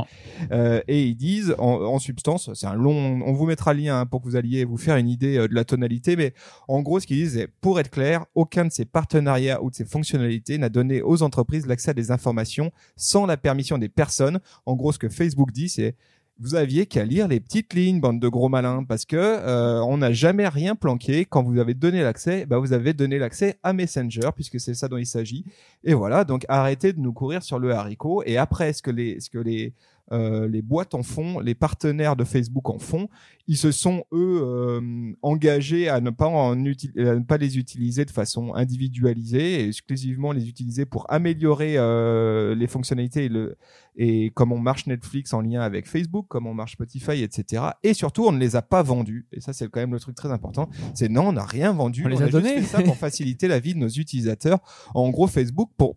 Euh, 0.50 0.80
et 0.88 1.06
ils 1.06 1.14
disent, 1.14 1.54
en, 1.58 1.80
en 1.82 1.98
substance, 1.98 2.52
c'est 2.54 2.66
un 2.66 2.74
long, 2.74 3.20
on 3.24 3.32
vous 3.32 3.46
mettra 3.46 3.74
le 3.74 3.80
lien 3.80 4.00
hein, 4.00 4.06
pour 4.06 4.20
que 4.20 4.26
vous 4.26 4.36
alliez 4.36 4.64
vous 4.64 4.76
faire 4.76 4.96
une 4.96 5.08
idée 5.08 5.38
euh, 5.38 5.48
de 5.48 5.54
la 5.54 5.64
tonalité, 5.64 6.16
mais 6.16 6.34
en 6.66 6.82
gros, 6.82 7.00
ce 7.00 7.06
qu'ils 7.06 7.18
disent, 7.18 7.34
c'est 7.34 7.48
pour 7.60 7.78
être 7.80 7.90
clair, 7.90 8.24
aucun 8.34 8.64
de 8.64 8.72
ces 8.72 8.84
partenariats 8.84 9.62
ou 9.62 9.70
de 9.70 9.74
ces 9.74 9.84
fonctionnalités 9.84 10.58
n'a 10.58 10.68
donné 10.68 11.02
aux 11.02 11.22
entreprises 11.22 11.66
l'accès 11.66 11.90
à 11.90 11.94
des 11.94 12.10
informations 12.10 12.72
sans 12.96 13.26
la 13.26 13.36
permission 13.36 13.78
des 13.78 13.88
personnes. 13.88 14.40
En 14.66 14.74
gros, 14.74 14.92
ce 14.92 14.98
que 14.98 15.08
Facebook 15.08 15.52
dit, 15.52 15.68
c'est 15.68 15.94
vous 16.40 16.54
aviez 16.54 16.86
qu'à 16.86 17.04
lire 17.04 17.26
les 17.28 17.40
petites 17.40 17.74
lignes, 17.74 18.00
bande 18.00 18.20
de 18.20 18.28
gros 18.28 18.48
malins, 18.48 18.84
parce 18.84 19.04
que 19.04 19.16
euh, 19.16 19.80
on 19.82 19.98
n'a 19.98 20.12
jamais 20.12 20.46
rien 20.46 20.76
planqué. 20.76 21.24
Quand 21.24 21.42
vous 21.42 21.58
avez 21.58 21.74
donné 21.74 22.02
l'accès, 22.02 22.46
bah 22.46 22.58
vous 22.58 22.72
avez 22.72 22.92
donné 22.92 23.18
l'accès 23.18 23.58
à 23.62 23.72
Messenger, 23.72 24.30
puisque 24.34 24.60
c'est 24.60 24.74
ça 24.74 24.88
dont 24.88 24.98
il 24.98 25.06
s'agit. 25.06 25.44
Et 25.82 25.94
voilà, 25.94 26.24
donc 26.24 26.44
arrêtez 26.48 26.92
de 26.92 27.00
nous 27.00 27.12
courir 27.12 27.42
sur 27.42 27.58
le 27.58 27.72
haricot. 27.72 28.22
Et 28.24 28.36
après, 28.36 28.72
ce 28.72 28.82
que 28.82 28.90
les, 28.90 29.20
ce 29.20 29.30
que 29.30 29.38
les 29.38 29.74
euh, 30.12 30.48
les 30.48 30.62
boîtes 30.62 30.94
en 30.94 31.02
font, 31.02 31.40
les 31.40 31.54
partenaires 31.54 32.16
de 32.16 32.24
Facebook 32.24 32.68
en 32.70 32.78
font. 32.78 33.08
Ils 33.46 33.56
se 33.56 33.70
sont 33.70 34.04
eux 34.12 34.42
euh, 34.42 35.12
engagés 35.22 35.88
à 35.88 36.00
ne 36.00 36.10
pas 36.10 36.26
en 36.26 36.52
à 36.52 36.54
ne 36.56 37.24
pas 37.24 37.38
les 37.38 37.58
utiliser 37.58 38.04
de 38.04 38.10
façon 38.10 38.54
individualisée 38.54 39.60
et 39.62 39.68
exclusivement 39.68 40.32
les 40.32 40.48
utiliser 40.48 40.84
pour 40.84 41.10
améliorer 41.10 41.74
euh, 41.76 42.54
les 42.54 42.66
fonctionnalités 42.66 43.24
et 43.24 43.28
le 43.28 43.56
et 44.00 44.30
comment 44.34 44.58
marche 44.58 44.86
Netflix 44.86 45.32
en 45.32 45.40
lien 45.40 45.60
avec 45.60 45.88
Facebook, 45.88 46.26
comment 46.28 46.54
marche 46.54 46.74
Spotify, 46.74 47.22
etc. 47.22 47.64
Et 47.82 47.94
surtout, 47.94 48.26
on 48.26 48.32
ne 48.32 48.38
les 48.38 48.54
a 48.54 48.62
pas 48.62 48.82
vendus. 48.82 49.26
Et 49.32 49.40
ça, 49.40 49.52
c'est 49.52 49.68
quand 49.68 49.80
même 49.80 49.92
le 49.92 49.98
truc 49.98 50.14
très 50.14 50.30
important. 50.30 50.70
C'est 50.94 51.08
non, 51.08 51.28
on 51.28 51.32
n'a 51.32 51.44
rien 51.44 51.72
vendu. 51.72 52.04
On, 52.04 52.08
les 52.08 52.22
a, 52.22 52.26
a 52.26 52.28
donnés. 52.28 52.62
Ça 52.62 52.80
pour 52.80 52.96
faciliter 52.96 53.48
la 53.48 53.58
vie 53.58 53.74
de 53.74 53.80
nos 53.80 53.88
utilisateurs. 53.88 54.60
En 54.94 55.10
gros, 55.10 55.26
Facebook 55.26 55.70
pour 55.76 55.96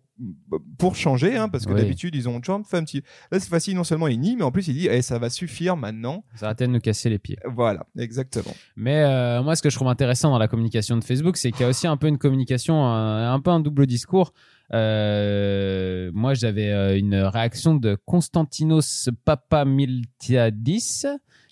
pour 0.78 0.94
changer, 0.94 1.36
hein, 1.36 1.48
parce 1.48 1.66
que 1.66 1.72
Oui. 1.72 1.80
d'habitude 1.80 2.14
ils 2.14 2.28
ont 2.28 2.40
genre 2.42 2.60
fait 2.66 2.76
un 2.76 2.84
petit. 2.84 3.02
Là, 3.30 3.40
cette 3.40 3.48
fois-ci, 3.48 3.74
non 3.74 3.82
seulement 3.84 4.08
il 4.08 4.20
nie, 4.20 4.36
mais 4.36 4.42
en 4.44 4.52
plus 4.52 4.68
il 4.68 4.74
dit, 4.74 4.88
eh, 4.90 5.02
ça 5.02 5.18
va 5.18 5.30
suffire 5.30 5.76
maintenant. 5.76 6.24
Ça 6.34 6.46
arrête 6.46 6.60
de 6.60 6.66
nous 6.66 6.80
casser 6.80 7.08
les 7.10 7.18
pieds. 7.18 7.38
Voilà, 7.44 7.86
exactement. 7.98 8.54
Mais 8.76 9.02
euh, 9.02 9.42
moi, 9.42 9.56
ce 9.56 9.62
que 9.62 9.70
je 9.70 9.76
trouve 9.76 9.88
intéressant 9.88 10.30
dans 10.30 10.38
la 10.38 10.48
communication 10.48 10.96
de 10.96 11.04
Facebook, 11.04 11.36
c'est 11.36 11.50
qu'il 11.50 11.62
y 11.62 11.64
a 11.64 11.68
aussi 11.68 11.86
un 11.86 11.96
peu 11.96 12.06
une 12.08 12.18
communication, 12.18 12.84
un, 12.84 13.32
un 13.32 13.40
peu 13.40 13.50
un 13.50 13.60
double 13.60 13.86
discours. 13.86 14.32
Euh, 14.74 16.10
moi, 16.14 16.34
j'avais 16.34 16.70
euh, 16.70 16.98
une 16.98 17.14
réaction 17.16 17.74
de 17.74 17.96
Konstantinos 18.06 19.08
Papamiltiadis. 19.24 21.04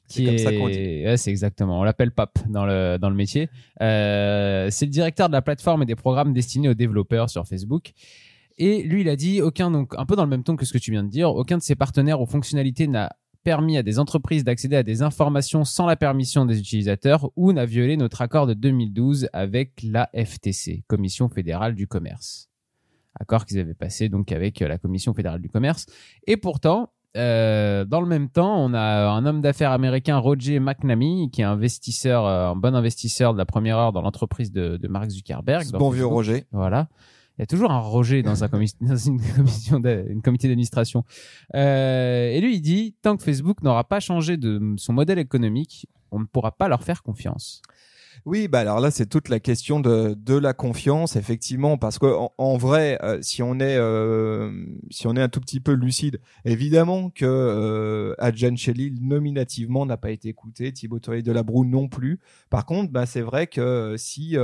Qui 0.08 0.14
C'est 0.16 0.24
comme 0.24 0.34
est... 0.34 0.38
ça 0.38 0.52
qu'on 0.52 0.68
dit. 0.68 1.04
Ouais, 1.06 1.16
c'est 1.16 1.30
exactement. 1.30 1.78
On 1.80 1.84
l'appelle 1.84 2.10
Pape 2.10 2.38
dans 2.48 2.64
le 2.66 2.98
dans 2.98 3.10
le 3.10 3.14
métier. 3.16 3.48
Euh, 3.80 4.66
c'est 4.70 4.84
le 4.86 4.90
directeur 4.90 5.28
de 5.28 5.34
la 5.34 5.42
plateforme 5.42 5.82
et 5.82 5.86
des 5.86 5.94
programmes 5.94 6.32
destinés 6.32 6.68
aux 6.68 6.74
développeurs 6.74 7.30
sur 7.30 7.46
Facebook. 7.46 7.92
Et 8.60 8.82
lui, 8.82 9.00
il 9.00 9.08
a 9.08 9.16
dit 9.16 9.40
aucun 9.40 9.70
donc 9.70 9.94
un 9.96 10.04
peu 10.04 10.14
dans 10.16 10.24
le 10.24 10.28
même 10.28 10.44
ton 10.44 10.54
que 10.54 10.66
ce 10.66 10.72
que 10.74 10.78
tu 10.78 10.90
viens 10.90 11.02
de 11.02 11.08
dire. 11.08 11.30
Aucun 11.30 11.56
de 11.56 11.62
ses 11.62 11.74
partenaires 11.74 12.20
ou 12.20 12.26
fonctionnalités 12.26 12.86
n'a 12.86 13.16
permis 13.42 13.78
à 13.78 13.82
des 13.82 13.98
entreprises 13.98 14.44
d'accéder 14.44 14.76
à 14.76 14.82
des 14.82 15.00
informations 15.00 15.64
sans 15.64 15.86
la 15.86 15.96
permission 15.96 16.44
des 16.44 16.58
utilisateurs 16.58 17.30
ou 17.36 17.54
n'a 17.54 17.64
violé 17.64 17.96
notre 17.96 18.20
accord 18.20 18.46
de 18.46 18.52
2012 18.52 19.30
avec 19.32 19.80
la 19.82 20.10
FTC, 20.14 20.84
Commission 20.88 21.30
fédérale 21.30 21.74
du 21.74 21.86
commerce. 21.86 22.50
Accord 23.18 23.46
qu'ils 23.46 23.58
avaient 23.60 23.72
passé 23.72 24.10
donc 24.10 24.30
avec 24.30 24.60
euh, 24.60 24.68
la 24.68 24.76
Commission 24.76 25.14
fédérale 25.14 25.40
du 25.40 25.48
commerce. 25.48 25.86
Et 26.26 26.36
pourtant, 26.36 26.92
euh, 27.16 27.86
dans 27.86 28.02
le 28.02 28.06
même 28.06 28.28
temps, 28.28 28.62
on 28.62 28.74
a 28.74 29.08
un 29.08 29.24
homme 29.24 29.40
d'affaires 29.40 29.72
américain, 29.72 30.18
Roger 30.18 30.60
McNamee, 30.60 31.30
qui 31.32 31.40
est 31.40 31.44
investisseur, 31.44 32.26
euh, 32.26 32.50
un 32.50 32.56
bon 32.56 32.74
investisseur 32.74 33.32
de 33.32 33.38
la 33.38 33.46
première 33.46 33.78
heure 33.78 33.92
dans 33.92 34.02
l'entreprise 34.02 34.52
de, 34.52 34.76
de 34.76 34.88
Mark 34.88 35.08
Zuckerberg. 35.08 35.66
Bon 35.72 35.88
vieux. 35.88 36.04
Roger. 36.04 36.44
Voilà. 36.52 36.88
Il 37.40 37.44
y 37.44 37.44
a 37.44 37.46
toujours 37.46 37.70
un 37.70 37.78
Roger 37.78 38.22
dans, 38.22 38.44
un 38.44 38.48
comi- 38.52 38.76
dans 38.82 38.96
une 38.96 39.18
commission, 39.18 39.82
une 39.82 40.20
comité 40.20 40.46
d'administration. 40.46 41.04
Euh, 41.54 42.28
et 42.28 42.38
lui, 42.38 42.56
il 42.56 42.60
dit 42.60 42.96
tant 43.00 43.16
que 43.16 43.22
Facebook 43.22 43.62
n'aura 43.62 43.84
pas 43.84 43.98
changé 43.98 44.36
de 44.36 44.74
son 44.76 44.92
modèle 44.92 45.18
économique, 45.18 45.86
on 46.10 46.20
ne 46.20 46.26
pourra 46.26 46.52
pas 46.52 46.68
leur 46.68 46.82
faire 46.82 47.02
confiance. 47.02 47.62
Oui, 48.26 48.46
bah 48.48 48.60
alors 48.60 48.80
là 48.80 48.90
c'est 48.90 49.06
toute 49.06 49.30
la 49.30 49.40
question 49.40 49.80
de, 49.80 50.12
de 50.14 50.34
la 50.34 50.52
confiance 50.52 51.16
effectivement 51.16 51.78
parce 51.78 51.98
que 51.98 52.04
en, 52.04 52.34
en 52.36 52.58
vrai 52.58 52.98
euh, 53.02 53.18
si 53.22 53.42
on 53.42 53.54
est 53.60 53.78
euh, 53.78 54.52
si 54.90 55.06
on 55.06 55.16
est 55.16 55.22
un 55.22 55.30
tout 55.30 55.40
petit 55.40 55.60
peu 55.60 55.72
lucide, 55.72 56.20
évidemment 56.44 57.08
que 57.08 57.24
euh, 57.24 58.14
Adjan 58.18 58.56
Shelley 58.56 58.92
nominativement 59.00 59.86
n'a 59.86 59.96
pas 59.96 60.10
été 60.10 60.28
écouté, 60.28 60.70
Thibaut 60.70 60.98
Touré 60.98 61.22
de 61.22 61.32
non 61.32 61.88
plus. 61.88 62.20
Par 62.50 62.66
contre, 62.66 62.92
bah 62.92 63.06
c'est 63.06 63.22
vrai 63.22 63.46
que 63.46 63.94
si 63.96 64.36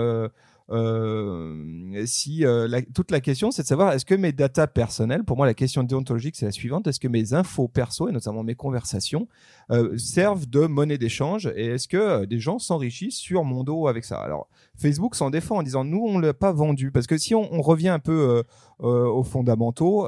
euh, 0.71 2.03
si 2.07 2.45
euh, 2.45 2.81
toute 2.93 3.13
la 3.13 3.21
question 3.21 3.53
c'est 3.53 3.63
de 3.63 3.69
savoir 3.69 3.93
est-ce 3.93 4.05
que 4.05 4.17
mes 4.17 4.33
datas 4.33 4.67
personnelles, 4.67 5.23
pour 5.23 5.37
moi 5.37 5.47
la 5.47 5.55
question 5.55 5.85
déontologique 5.85 6.35
c'est 6.35 6.47
la 6.47 6.53
suivante, 6.53 6.89
est-ce 6.89 6.99
que 6.99 7.07
mes 7.07 7.35
infos 7.35 7.69
perso 7.69 8.09
et 8.09 8.13
notamment 8.13 8.43
mes 8.43 8.57
conversations 8.57 9.29
euh, 9.71 9.97
servent 9.97 10.49
de 10.49 10.67
monnaie 10.67 10.99
d'échange 10.99 11.51
et 11.55 11.67
est-ce 11.67 11.87
que 11.87 11.97
euh, 11.97 12.27
des 12.27 12.41
gens 12.41 12.59
s'enrichissent 12.59 13.17
sur 13.17 13.45
mon 13.45 13.63
dos 13.63 13.87
avec 13.87 14.05
ça? 14.05 14.17
Alors 14.17 14.49
Facebook 14.77 15.15
s'en 15.15 15.31
défend 15.31 15.59
en 15.59 15.63
disant 15.63 15.85
nous 15.85 16.05
on 16.05 16.19
l'a 16.19 16.35
pas 16.35 16.53
vendu 16.53 16.91
parce 16.91 17.07
que 17.07 17.17
si 17.17 17.35
on, 17.35 17.53
on 17.53 17.63
revient 17.63 17.89
un 17.89 18.01
peu 18.01 18.13
euh, 18.13 18.43
euh, 18.83 19.07
aux 19.07 19.23
fondamentaux, 19.23 20.07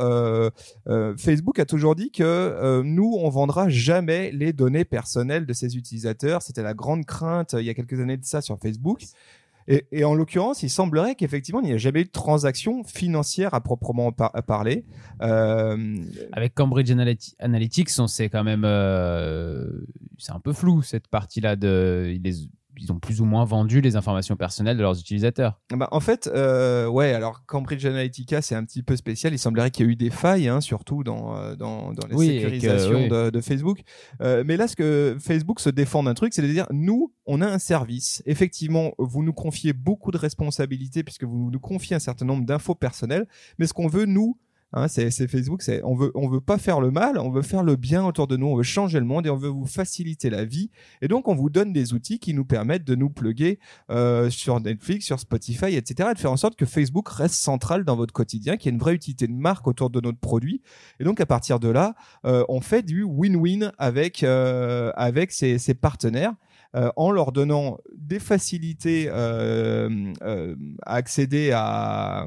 Facebook 1.17 1.59
a 1.59 1.65
toujours 1.65 1.95
dit 1.95 2.11
que 2.11 2.83
nous 2.83 3.17
on 3.19 3.29
vendra 3.31 3.69
jamais 3.69 4.31
les 4.33 4.53
données 4.53 4.85
personnelles 4.85 5.47
de 5.47 5.53
ses 5.53 5.77
utilisateurs. 5.77 6.43
C'était 6.43 6.63
la 6.63 6.75
grande 6.75 7.07
crainte 7.07 7.55
il 7.59 7.65
y 7.65 7.71
a 7.71 7.75
quelques 7.75 7.99
années 8.01 8.17
de 8.17 8.25
ça 8.25 8.41
sur 8.41 8.59
Facebook. 8.59 9.05
Et, 9.69 9.87
et 9.93 10.03
en 10.05 10.15
l'occurrence, 10.15 10.63
il 10.63 10.71
semblerait 10.71 11.15
qu'effectivement, 11.15 11.61
il 11.61 11.67
n'y 11.67 11.73
a 11.75 11.77
jamais 11.77 12.01
eu 12.01 12.05
de 12.05 12.11
transaction 12.11 12.83
financière 12.85 13.53
à 13.53 13.61
proprement 13.61 14.11
parler. 14.13 14.85
Euh, 15.23 15.97
Avec 16.33 16.55
Cambridge 16.55 16.91
Analyt- 16.91 17.35
Analytics, 17.39 17.91
on 17.99 18.07
sait 18.07 18.31
quand 18.31 18.45
même, 18.45 18.63
euh, 18.65 19.67
c'est 20.17 20.33
un 20.33 20.41
peu 20.41 20.53
flou 20.55 20.83
cette 20.83 21.09
partie-là 21.09 21.55
de, 21.57 22.19
les- 22.25 22.49
ils 22.81 22.93
ont 22.93 22.99
plus 22.99 23.21
ou 23.21 23.25
moins 23.25 23.45
vendu 23.45 23.81
les 23.81 23.97
informations 23.97 24.37
personnelles 24.37 24.77
de 24.77 24.83
leurs 24.83 24.99
utilisateurs. 24.99 25.61
Bah, 25.71 25.89
en 25.93 26.01
fait, 26.01 26.31
euh, 26.33 26.87
ouais, 26.87 27.13
alors 27.13 27.45
Cambridge 27.47 27.85
Analytica, 27.85 28.43
c'est 28.43 28.55
un 28.55 28.65
petit 28.65 28.83
peu 28.83 28.97
spécial. 28.97 29.33
Il 29.33 29.39
semblerait 29.39 29.71
qu'il 29.71 29.87
y 29.87 29.89
a 29.89 29.93
eu 29.93 29.97
des 29.97 30.11
failles, 30.11 30.49
hein, 30.49 30.61
surtout 30.61 31.05
dans, 31.05 31.37
euh, 31.37 31.57
dans, 31.57 31.93
dans 31.93 32.07
les 32.09 32.15
Oui, 32.15 32.29
et 32.31 32.43
que, 32.43 32.51
sécurisations 32.51 33.09
de 33.09 33.41
Facebook. 33.41 33.81
Euh, 34.23 34.43
mais 34.47 34.57
là, 34.57 34.69
ce 34.69 34.77
que 34.77 35.17
Facebook 35.21 35.61
se 35.61 35.71
défend 35.71 36.03
d'un 36.03 36.15
truc, 36.15 36.35
c'est 36.35 36.43
de 36.43 36.49
dire, 36.49 36.67
nous, 36.71 37.13
on 37.27 37.41
a 37.41 37.47
un 37.47 37.59
service. 37.59 38.23
Effectivement, 38.27 38.93
vous 38.99 39.23
nous 39.23 39.33
confiez 39.33 39.73
beaucoup 39.73 40.11
de 40.11 40.19
responsabilités 40.19 41.03
puisque 41.03 41.25
vous 41.25 41.51
nous 41.51 41.61
confiez 41.61 41.97
un 41.97 42.01
certain 42.01 42.25
nombre 42.25 42.45
d'infos 42.45 42.75
personnelles. 42.75 43.27
Mais 43.59 43.67
ce 43.67 43.75
qu'on 43.75 43.89
veut, 43.89 44.07
nous, 44.07 44.39
Hein, 44.75 44.87
c'est 44.87 45.11
Facebook, 45.29 45.63
c'est 45.63 45.83
on 45.83 45.95
veut 45.95 46.13
on 46.15 46.29
veut 46.29 46.43
pas 46.43 46.59
faire 46.59 46.79
le 46.81 46.91
mal, 46.91 47.19
on 47.19 47.31
veut 47.31 47.41
faire 47.41 47.63
le 47.63 47.77
bien 47.77 48.05
autour 48.05 48.27
de 48.27 48.37
nous, 48.37 48.49
on 48.49 48.55
veut 48.55 48.63
changer 48.63 48.99
le 48.99 49.07
monde 49.07 49.27
et 49.27 49.31
on 49.31 49.37
veut 49.37 49.49
vous 49.49 49.65
faciliter 49.65 50.29
la 50.29 50.45
vie. 50.45 50.71
Et 51.01 51.09
donc 51.09 51.27
on 51.27 51.35
vous 51.35 51.49
donne 51.49 51.73
des 51.73 51.95
outils 51.95 52.19
qui 52.19 52.35
nous 52.35 52.45
permettent 52.45 52.85
de 52.85 52.95
nous 52.95 53.09
plugger 53.09 53.61
euh, 53.91 54.29
sur 54.29 54.61
Netflix, 54.61 55.07
sur 55.07 55.19
Spotify, 55.19 55.75
etc. 55.75 56.11
Et 56.11 56.15
de 56.15 56.19
faire 56.19 56.33
en 56.33 56.37
sorte 56.37 56.55
que 56.55 56.67
Facebook 56.67 57.09
reste 57.09 57.37
central 57.37 57.85
dans 57.85 57.97
votre 57.97 58.13
quotidien, 58.13 58.59
qu'il 58.59 58.67
y 58.67 58.69
ait 58.69 58.75
une 58.75 58.81
vraie 58.81 58.95
utilité 58.95 59.27
de 59.27 59.33
marque 59.33 59.67
autour 59.67 59.89
de 59.89 60.03
notre 60.03 60.19
produit. 60.19 60.61
Et 61.01 61.05
donc 61.05 61.19
à 61.19 61.27
partir 61.27 61.61
de 61.61 61.69
là, 61.69 61.95
euh, 62.27 62.45
on 62.51 62.61
fait 62.61 62.83
du 62.83 63.05
win-win 63.05 63.73
avec 63.79 64.23
euh, 64.23 64.93
avec 64.97 65.33
ces, 65.33 65.57
ces 65.59 65.73
partenaires. 65.73 66.35
Euh, 66.77 66.91
en 66.97 67.11
leur 67.11 67.33
donnant 67.33 67.79
des 67.97 68.19
facilités 68.19 69.09
euh, 69.09 70.13
euh, 70.21 70.55
à 70.85 70.97
accéder 70.97 71.51
à, 71.55 72.27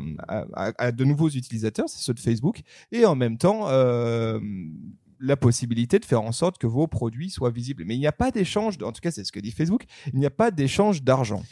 de 0.91 1.03
nouveaux 1.03 1.29
utilisateurs, 1.29 1.87
c'est 1.87 2.01
ceux 2.01 2.15
de 2.15 2.19
Facebook, 2.19 2.61
et 2.91 3.05
en 3.05 3.15
même 3.15 3.37
temps 3.37 3.67
la 5.23 5.37
possibilité 5.37 5.99
de 5.99 6.05
faire 6.05 6.23
en 6.23 6.31
sorte 6.31 6.57
que 6.57 6.65
vos 6.65 6.87
produits 6.87 7.29
soient 7.29 7.51
visibles. 7.51 7.83
Mais 7.85 7.95
il 7.95 7.99
n'y 7.99 8.07
a 8.07 8.11
pas 8.11 8.31
d'échange, 8.31 8.77
en 8.81 8.91
tout 8.91 9.01
cas 9.01 9.11
c'est 9.11 9.23
ce 9.23 9.31
que 9.31 9.39
dit 9.39 9.51
Facebook, 9.51 9.83
il 10.11 10.19
n'y 10.19 10.25
a 10.25 10.31
pas 10.31 10.49
d'échange 10.49 11.03
d'argent. 11.03 11.43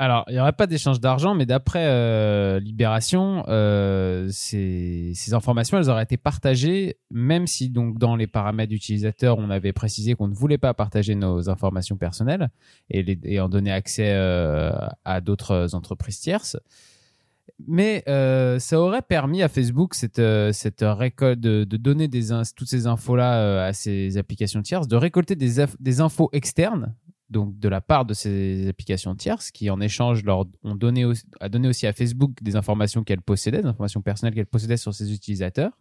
Alors, 0.00 0.24
il 0.28 0.34
n'y 0.34 0.40
aurait 0.40 0.52
pas 0.52 0.68
d'échange 0.68 1.00
d'argent, 1.00 1.34
mais 1.34 1.44
d'après 1.44 1.84
euh, 1.88 2.60
Libération, 2.60 3.42
euh, 3.48 4.28
ces, 4.30 5.12
informations, 5.32 5.76
elles 5.76 5.90
auraient 5.90 6.04
été 6.04 6.16
partagées, 6.16 6.98
même 7.10 7.48
si 7.48 7.68
donc 7.68 7.98
dans 7.98 8.14
les 8.14 8.28
paramètres 8.28 8.70
d'utilisateur, 8.70 9.38
on 9.38 9.50
avait 9.50 9.72
précisé 9.72 10.14
qu'on 10.14 10.28
ne 10.28 10.34
voulait 10.34 10.56
pas 10.56 10.72
partager 10.72 11.16
nos 11.16 11.50
informations 11.50 11.96
personnelles 11.96 12.48
et, 12.90 13.40
en 13.40 13.48
donner 13.48 13.72
accès 13.72 14.12
euh, 14.12 14.70
à 15.04 15.20
d'autres 15.20 15.74
entreprises 15.74 16.20
tierces. 16.20 16.56
Mais 17.66 18.04
ça 18.06 18.80
aurait 18.80 19.02
permis 19.02 19.42
à 19.42 19.48
Facebook 19.48 19.94
cette, 19.94 20.20
récolte 20.80 21.40
de, 21.40 21.64
donner 21.64 22.08
toutes 22.08 22.68
ces 22.68 22.86
infos-là 22.86 23.64
à 23.64 23.72
ces 23.72 24.16
applications 24.16 24.62
tierces, 24.62 24.86
de 24.86 24.94
récolter 24.94 25.34
des, 25.34 25.64
des 25.80 26.00
infos 26.00 26.30
externes 26.32 26.94
donc 27.30 27.58
de 27.58 27.68
la 27.68 27.80
part 27.80 28.04
de 28.04 28.14
ces 28.14 28.68
applications 28.68 29.14
tierces 29.14 29.50
qui 29.50 29.68
en 29.70 29.80
échange 29.80 30.24
leur 30.24 30.46
ont 30.62 30.74
donné 30.74 31.04
aussi, 31.04 31.24
a 31.40 31.48
donné 31.48 31.68
aussi 31.68 31.86
à 31.86 31.92
Facebook 31.92 32.32
des 32.42 32.56
informations 32.56 33.04
qu'elle 33.04 33.20
possédait, 33.22 33.62
des 33.62 33.68
informations 33.68 34.00
personnelles 34.02 34.34
qu'elle 34.34 34.46
possédait 34.46 34.76
sur 34.76 34.94
ses 34.94 35.12
utilisateurs, 35.12 35.72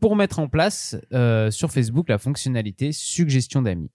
pour 0.00 0.16
mettre 0.16 0.38
en 0.40 0.48
place 0.48 0.96
euh, 1.12 1.50
sur 1.50 1.70
Facebook 1.70 2.08
la 2.08 2.18
fonctionnalité 2.18 2.90
suggestion 2.92 3.62
d'amis. 3.62 3.90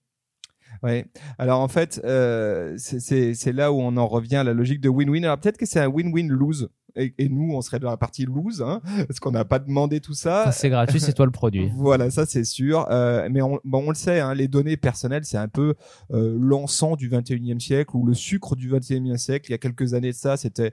Ouais. 0.82 1.06
Alors 1.38 1.60
en 1.60 1.68
fait, 1.68 2.00
euh, 2.04 2.74
c'est- 2.78 3.52
là 3.52 3.72
où 3.72 3.80
on 3.80 3.96
en 3.96 4.06
revient 4.06 4.36
à 4.36 4.44
la 4.44 4.52
logique 4.54 4.80
de 4.80 4.88
win-win. 4.88 5.24
Alors 5.24 5.38
peut-être 5.38 5.58
que 5.58 5.66
c'est 5.66 5.80
un 5.80 5.88
win-win 5.88 6.28
lose. 6.28 6.68
Et, 6.96 7.14
et 7.18 7.28
nous, 7.28 7.52
on 7.54 7.60
serait 7.60 7.78
dans 7.78 7.90
la 7.90 7.96
partie 7.96 8.24
lose, 8.24 8.62
hein, 8.62 8.80
parce 9.06 9.20
qu'on 9.20 9.30
n'a 9.30 9.44
pas 9.44 9.58
demandé 9.58 10.00
tout 10.00 10.14
ça. 10.14 10.42
Quand 10.46 10.52
c'est 10.52 10.70
gratuit, 10.70 11.00
c'est 11.00 11.12
toi 11.12 11.26
le 11.26 11.32
produit. 11.32 11.70
Voilà, 11.78 12.10
ça 12.10 12.26
c'est 12.26 12.44
sûr. 12.44 12.86
Euh, 12.90 13.28
mais 13.30 13.40
on, 13.40 13.60
bon, 13.64 13.84
on 13.86 13.90
le 13.90 13.94
sait, 13.94 14.20
hein, 14.20 14.34
les 14.34 14.48
données 14.48 14.76
personnelles, 14.76 15.24
c'est 15.24 15.38
un 15.38 15.48
peu 15.48 15.74
euh, 16.12 16.36
l'encens 16.40 16.96
du 16.96 17.08
21e 17.08 17.60
siècle 17.60 17.96
ou 17.96 18.04
le 18.04 18.14
sucre 18.14 18.56
du 18.56 18.70
21e 18.70 19.16
siècle. 19.16 19.46
Il 19.48 19.52
y 19.52 19.54
a 19.54 19.58
quelques 19.58 19.94
années 19.94 20.10
de 20.10 20.16
ça, 20.16 20.36
c'était, 20.36 20.72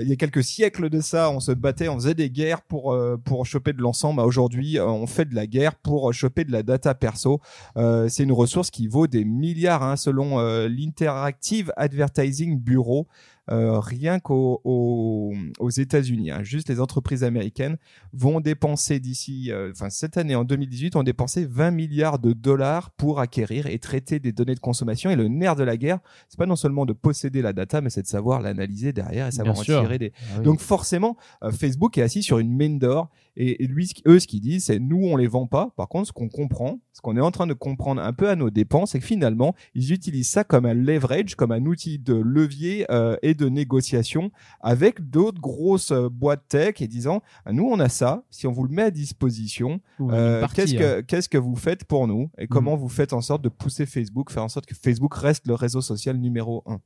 il 0.00 0.08
y 0.08 0.12
a 0.12 0.16
quelques 0.16 0.42
siècles 0.42 0.88
de 0.88 1.00
ça, 1.00 1.30
on 1.30 1.40
se 1.40 1.52
battait, 1.52 1.88
on 1.88 1.96
faisait 1.96 2.14
des 2.14 2.30
guerres 2.30 2.62
pour 2.62 2.92
euh, 2.92 3.16
pour 3.22 3.44
choper 3.46 3.72
de 3.72 3.80
l'encens. 3.80 4.14
Mais 4.16 4.22
aujourd'hui, 4.22 4.78
euh, 4.78 4.86
on 4.86 5.06
fait 5.06 5.26
de 5.26 5.34
la 5.34 5.46
guerre 5.46 5.74
pour 5.74 6.12
choper 6.12 6.44
de 6.44 6.52
la 6.52 6.62
data 6.62 6.94
perso. 6.94 7.40
Euh, 7.76 8.08
c'est 8.08 8.22
une 8.22 8.32
ressource 8.32 8.70
qui 8.70 8.88
vaut 8.88 9.06
des 9.06 9.24
milliards, 9.24 9.82
hein, 9.82 9.96
selon 9.96 10.38
euh, 10.40 10.68
l'Interactive 10.68 11.72
Advertising 11.76 12.58
Bureau. 12.58 13.06
Euh, 13.48 13.78
rien 13.78 14.18
qu'aux 14.18 14.60
aux, 14.64 15.32
aux 15.60 15.70
États-Unis, 15.70 16.32
hein, 16.32 16.42
juste 16.42 16.68
les 16.68 16.80
entreprises 16.80 17.22
américaines 17.22 17.76
vont 18.12 18.40
dépenser 18.40 18.98
d'ici, 18.98 19.52
euh, 19.52 19.70
enfin 19.70 19.88
cette 19.88 20.16
année 20.16 20.34
en 20.34 20.42
2018, 20.42 20.96
ont 20.96 21.04
dépensé 21.04 21.44
20 21.44 21.70
milliards 21.70 22.18
de 22.18 22.32
dollars 22.32 22.90
pour 22.90 23.20
acquérir 23.20 23.66
et 23.66 23.78
traiter 23.78 24.18
des 24.18 24.32
données 24.32 24.56
de 24.56 24.60
consommation. 24.60 25.10
Et 25.10 25.16
le 25.16 25.28
nerf 25.28 25.54
de 25.54 25.62
la 25.62 25.76
guerre, 25.76 26.00
c'est 26.28 26.38
pas 26.38 26.46
non 26.46 26.56
seulement 26.56 26.86
de 26.86 26.92
posséder 26.92 27.40
la 27.40 27.52
data, 27.52 27.80
mais 27.80 27.90
c'est 27.90 28.02
de 28.02 28.08
savoir 28.08 28.40
l'analyser 28.40 28.92
derrière 28.92 29.28
et 29.28 29.30
savoir 29.30 29.54
Bien 29.54 29.60
en 29.60 29.64
sûr. 29.64 29.80
tirer 29.82 29.98
des. 29.98 30.12
Ah 30.16 30.38
oui. 30.38 30.44
Donc 30.44 30.58
forcément, 30.60 31.16
euh, 31.44 31.52
Facebook 31.52 31.96
est 31.98 32.02
assis 32.02 32.24
sur 32.24 32.38
une 32.38 32.50
mine 32.50 32.80
d'or. 32.80 33.10
Et, 33.36 33.64
et 33.64 33.66
lui, 33.66 33.90
eux, 34.06 34.18
ce 34.18 34.26
qu'ils 34.26 34.40
disent, 34.40 34.64
c'est 34.64 34.78
nous, 34.78 35.04
on 35.04 35.16
les 35.16 35.26
vend 35.26 35.46
pas. 35.46 35.72
Par 35.76 35.88
contre, 35.88 36.08
ce 36.08 36.12
qu'on 36.12 36.28
comprend, 36.28 36.80
ce 36.92 37.00
qu'on 37.00 37.16
est 37.16 37.20
en 37.20 37.30
train 37.30 37.46
de 37.46 37.52
comprendre 37.52 38.00
un 38.00 38.12
peu 38.12 38.28
à 38.28 38.36
nos 38.36 38.50
dépens, 38.50 38.86
c'est 38.86 38.98
que 38.98 39.04
finalement, 39.04 39.54
ils 39.74 39.92
utilisent 39.92 40.30
ça 40.30 40.44
comme 40.44 40.64
un 40.64 40.74
leverage, 40.74 41.34
comme 41.34 41.52
un 41.52 41.64
outil 41.66 41.98
de 41.98 42.14
levier 42.14 42.86
euh, 42.90 43.16
et 43.22 43.34
de 43.34 43.48
négociation 43.48 44.30
avec 44.60 45.10
d'autres 45.10 45.40
grosses 45.40 45.92
euh, 45.92 46.08
boîtes 46.08 46.48
tech 46.48 46.80
et 46.80 46.88
disant, 46.88 47.22
ah, 47.44 47.52
nous, 47.52 47.64
on 47.64 47.78
a 47.80 47.88
ça. 47.88 48.24
Si 48.30 48.46
on 48.46 48.52
vous 48.52 48.64
le 48.64 48.70
met 48.70 48.82
à 48.82 48.90
disposition, 48.90 49.80
euh, 50.00 50.46
qu'est-ce 50.54 50.76
hein. 50.76 50.78
que 50.78 51.00
qu'est-ce 51.02 51.28
que 51.28 51.38
vous 51.38 51.56
faites 51.56 51.84
pour 51.84 52.06
nous? 52.06 52.30
Et 52.38 52.46
comment 52.46 52.76
vous 52.76 52.88
faites 52.88 53.12
en 53.12 53.20
sorte 53.20 53.42
de 53.42 53.48
pousser 53.48 53.86
Facebook, 53.86 54.30
faire 54.30 54.44
en 54.44 54.48
sorte 54.48 54.66
que 54.66 54.74
Facebook 54.74 55.14
reste 55.14 55.46
le 55.46 55.54
réseau 55.54 55.80
social 55.80 56.16
numéro 56.16 56.62
un? 56.66 56.80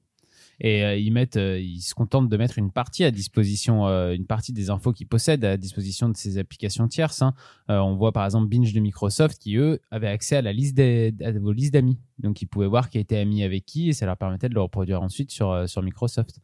Et 0.61 0.85
euh, 0.85 0.97
ils 0.97 1.11
mettent, 1.11 1.38
euh, 1.38 1.59
ils 1.59 1.81
se 1.81 1.95
contentent 1.95 2.29
de 2.29 2.37
mettre 2.37 2.59
une 2.59 2.71
partie 2.71 3.05
à 3.05 3.11
disposition, 3.11 3.87
euh, 3.87 4.12
une 4.12 4.26
partie 4.26 4.52
des 4.52 4.69
infos 4.69 4.93
qu'ils 4.93 5.07
possèdent 5.07 5.45
à 5.45 5.57
disposition 5.57 6.09
de 6.11 6.17
ces 6.17 6.37
applications 6.37 6.87
tierces. 6.87 7.23
hein. 7.23 7.35
Euh, 7.71 7.79
on 7.79 7.97
voit 7.97 8.12
par 8.12 8.26
exemple 8.26 8.49
Binge 8.49 8.73
de 8.73 8.81
Microsoft 8.81 9.38
qui 9.38 9.57
eux 9.57 9.81
avaient 9.90 10.09
accès 10.09 10.37
à 10.37 10.43
la 10.43 10.52
liste 10.52 10.76
des, 10.76 11.14
à 11.25 11.33
vos 11.33 11.52
listes 11.52 11.73
d'amis, 11.73 11.99
donc 12.19 12.43
ils 12.43 12.47
pouvaient 12.47 12.67
voir 12.67 12.90
qui 12.90 12.99
était 12.99 13.17
ami 13.17 13.43
avec 13.43 13.64
qui 13.64 13.88
et 13.88 13.93
ça 13.95 14.05
leur 14.05 14.19
permettait 14.19 14.50
de 14.50 14.55
le 14.55 14.61
reproduire 14.61 15.00
ensuite 15.00 15.31
sur 15.31 15.50
euh, 15.50 15.67
sur 15.67 15.83
Microsoft. 15.83 16.40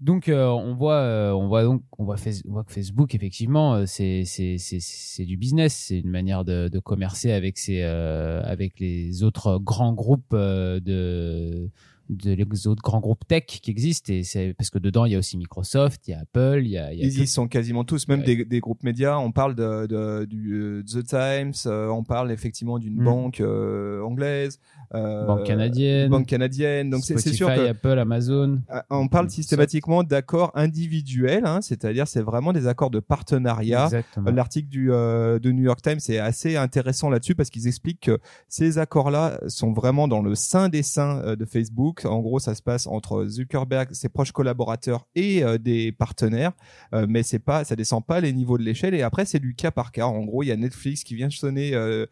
Donc 0.00 0.28
euh, 0.28 0.46
on 0.46 0.74
voit, 0.74 1.02
on 1.36 1.48
voit 1.48 1.64
donc, 1.64 1.82
on 1.98 2.04
voit, 2.04 2.16
que 2.16 2.72
Facebook 2.72 3.14
effectivement 3.14 3.84
c'est 3.84 4.24
c'est 4.24 5.26
du 5.26 5.36
business, 5.36 5.74
c'est 5.88 5.98
une 5.98 6.10
manière 6.10 6.44
de, 6.44 6.68
de 6.68 6.78
commercer 6.78 7.32
avec 7.32 7.58
ses 7.58 7.82
avec 7.82 8.80
les 8.80 9.22
autres 9.22 9.58
grands 9.58 9.92
groupes 9.92 10.34
de 10.34 11.68
de 12.16 12.32
les 12.32 12.66
autres 12.66 12.82
grands 12.82 13.00
groupes 13.00 13.26
tech 13.26 13.44
qui 13.46 13.70
existent 13.70 14.12
et 14.12 14.22
c'est 14.22 14.54
parce 14.56 14.70
que 14.70 14.78
dedans 14.78 15.04
il 15.04 15.12
y 15.12 15.14
a 15.14 15.18
aussi 15.18 15.36
Microsoft, 15.36 16.06
il 16.08 16.12
y 16.12 16.14
a 16.14 16.20
Apple, 16.20 16.60
il 16.64 16.70
y 16.70 16.78
a, 16.78 16.92
il 16.92 16.98
y 17.00 17.02
a 17.02 17.06
Ils 17.06 17.28
sont 17.28 17.48
quasiment 17.48 17.84
tous, 17.84 18.08
même 18.08 18.20
Ouais. 18.20 18.26
des, 18.36 18.44
des 18.44 18.60
groupes 18.60 18.82
médias. 18.82 19.16
On 19.18 19.32
parle 19.32 19.54
de, 19.54 19.86
de- 19.86 20.24
du 20.24 20.52
euh, 20.54 20.82
The 20.82 21.04
Times, 21.06 21.52
euh, 21.66 21.88
on 21.88 22.04
parle 22.04 22.30
effectivement 22.32 22.78
d'une 22.78 23.00
Mm. 23.00 23.04
banque 23.04 23.40
euh, 23.40 24.02
anglaise. 24.02 24.58
euh, 24.94 25.24
Banque 25.26 25.44
canadienne. 25.44 26.10
Banque 26.10 26.26
canadienne. 26.26 26.90
Donc 26.90 27.02
c'est 27.04 27.18
sûr 27.18 27.48
que 27.48 27.68
Apple, 27.68 27.98
Amazon. 27.98 28.60
on 28.90 29.08
parle 29.08 29.24
Microsoft. 29.24 29.30
systématiquement 29.30 30.02
d'accords 30.02 30.50
individuels, 30.54 31.46
hein, 31.46 31.60
c'est-à-dire 31.62 32.06
c'est 32.08 32.20
vraiment 32.22 32.52
des 32.52 32.66
accords 32.66 32.90
de 32.90 33.00
partenariat. 33.00 33.88
L'article 34.26 34.68
du 34.68 34.92
euh, 34.92 35.38
de 35.38 35.50
New 35.52 35.62
York 35.62 35.80
Times 35.82 36.00
est 36.08 36.18
assez 36.18 36.56
intéressant 36.56 37.08
là-dessus 37.10 37.34
parce 37.34 37.48
qu'ils 37.50 37.66
expliquent 37.66 38.00
que 38.00 38.18
ces 38.48 38.78
accords-là 38.78 39.40
sont 39.48 39.72
vraiment 39.72 40.08
dans 40.08 40.22
le 40.22 40.34
sein 40.34 40.68
des 40.68 40.82
seins 40.82 41.36
de 41.36 41.44
Facebook. 41.44 42.01
En 42.04 42.20
gros, 42.20 42.38
ça 42.38 42.54
se 42.54 42.62
passe 42.62 42.86
entre 42.86 43.26
Zuckerberg, 43.26 43.92
ses 43.92 44.08
proches 44.08 44.32
collaborateurs 44.32 45.06
et 45.14 45.42
euh, 45.42 45.58
des 45.58 45.92
partenaires, 45.92 46.52
Euh, 46.94 47.06
mais 47.08 47.22
c'est 47.22 47.38
pas, 47.38 47.64
ça 47.64 47.76
descend 47.76 48.04
pas 48.04 48.20
les 48.20 48.32
niveaux 48.32 48.58
de 48.58 48.62
l'échelle. 48.62 48.94
Et 48.94 49.02
après, 49.02 49.24
c'est 49.24 49.38
du 49.38 49.54
cas 49.54 49.70
par 49.70 49.92
cas. 49.92 50.06
En 50.06 50.24
gros, 50.24 50.42
il 50.42 50.46
y 50.46 50.52
a 50.52 50.56
Netflix 50.56 51.04
qui 51.04 51.14
vient 51.14 51.30
sonner 51.30 51.72
euh, 51.74 52.06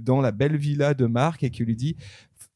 dans 0.00 0.20
la 0.20 0.32
belle 0.32 0.56
villa 0.56 0.94
de 0.94 1.06
Marc 1.06 1.42
et 1.42 1.50
qui 1.50 1.64
lui 1.64 1.76
dit 1.76 1.96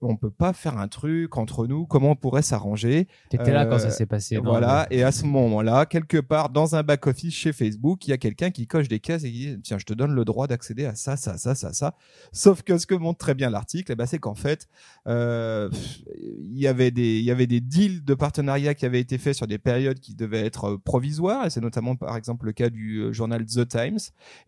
on 0.08 0.16
peut 0.16 0.30
pas 0.30 0.52
faire 0.52 0.78
un 0.78 0.88
truc 0.88 1.36
entre 1.36 1.66
nous, 1.66 1.86
comment 1.86 2.12
on 2.12 2.16
pourrait 2.16 2.42
s'arranger 2.42 3.08
T'étais 3.30 3.52
là 3.52 3.66
quand 3.66 3.76
euh, 3.76 3.78
ça 3.78 3.90
s'est 3.90 4.06
passé. 4.06 4.36
non 4.36 4.42
voilà, 4.42 4.86
et 4.90 5.02
à 5.02 5.12
ce 5.12 5.24
moment-là, 5.26 5.86
quelque 5.86 6.18
part 6.18 6.50
dans 6.50 6.76
un 6.76 6.82
back-office 6.82 7.34
chez 7.34 7.52
Facebook, 7.52 8.06
il 8.06 8.10
y 8.10 8.12
a 8.12 8.18
quelqu'un 8.18 8.50
qui 8.50 8.66
coche 8.66 8.88
des 8.88 9.00
cases 9.00 9.24
et 9.24 9.32
qui 9.32 9.38
dit 9.38 9.60
Tiens, 9.62 9.78
je 9.78 9.84
te 9.84 9.94
donne 9.94 10.12
le 10.12 10.24
droit 10.24 10.46
d'accéder 10.46 10.84
à 10.84 10.94
ça, 10.94 11.16
ça, 11.16 11.36
ça, 11.38 11.54
ça, 11.54 11.72
ça. 11.72 11.94
Sauf 12.32 12.62
que 12.62 12.78
ce 12.78 12.86
que 12.86 12.94
montre 12.94 13.18
très 13.18 13.34
bien 13.34 13.50
l'article, 13.50 13.92
eh 13.92 13.94
ben, 13.94 14.06
c'est 14.06 14.18
qu'en 14.18 14.34
fait, 14.34 14.68
euh, 15.06 15.70
il 16.16 16.58
y 16.58 16.66
avait 16.66 16.90
des, 16.90 17.18
il 17.18 17.24
y 17.24 17.30
avait 17.30 17.46
des 17.46 17.60
deals 17.60 18.04
de 18.04 18.14
partenariat 18.14 18.74
qui 18.74 18.86
avaient 18.86 19.00
été 19.00 19.18
faits 19.18 19.34
sur 19.34 19.46
des 19.46 19.58
périodes 19.58 20.00
qui 20.00 20.14
devaient 20.14 20.44
être 20.44 20.72
euh, 20.72 20.78
provisoires, 20.78 21.46
et 21.46 21.50
c'est 21.50 21.60
notamment 21.60 21.96
par 21.96 22.16
exemple 22.16 22.46
le 22.46 22.52
cas 22.52 22.70
du 22.70 22.98
euh, 22.98 23.12
journal 23.12 23.44
The 23.46 23.66
Times. 23.66 23.98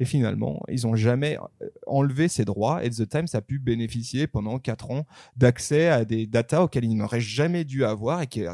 Et 0.00 0.04
finalement, 0.04 0.62
ils 0.68 0.86
ont 0.86 0.96
jamais 0.96 1.38
euh, 1.62 1.68
enlevé 1.86 2.28
ces 2.28 2.44
droits, 2.44 2.84
et 2.84 2.90
The 2.90 3.08
Times 3.08 3.28
a 3.32 3.40
pu 3.40 3.58
bénéficier 3.58 4.26
pendant 4.26 4.58
quatre 4.58 4.90
ans 4.90 5.06
d'accès 5.46 5.86
à 5.86 6.04
des 6.04 6.26
datas 6.26 6.62
auxquelles 6.62 6.84
ils 6.84 6.96
n'auraient 6.96 7.20
jamais 7.20 7.64
dû 7.64 7.84
avoir 7.84 8.22
et 8.22 8.26
qui, 8.26 8.44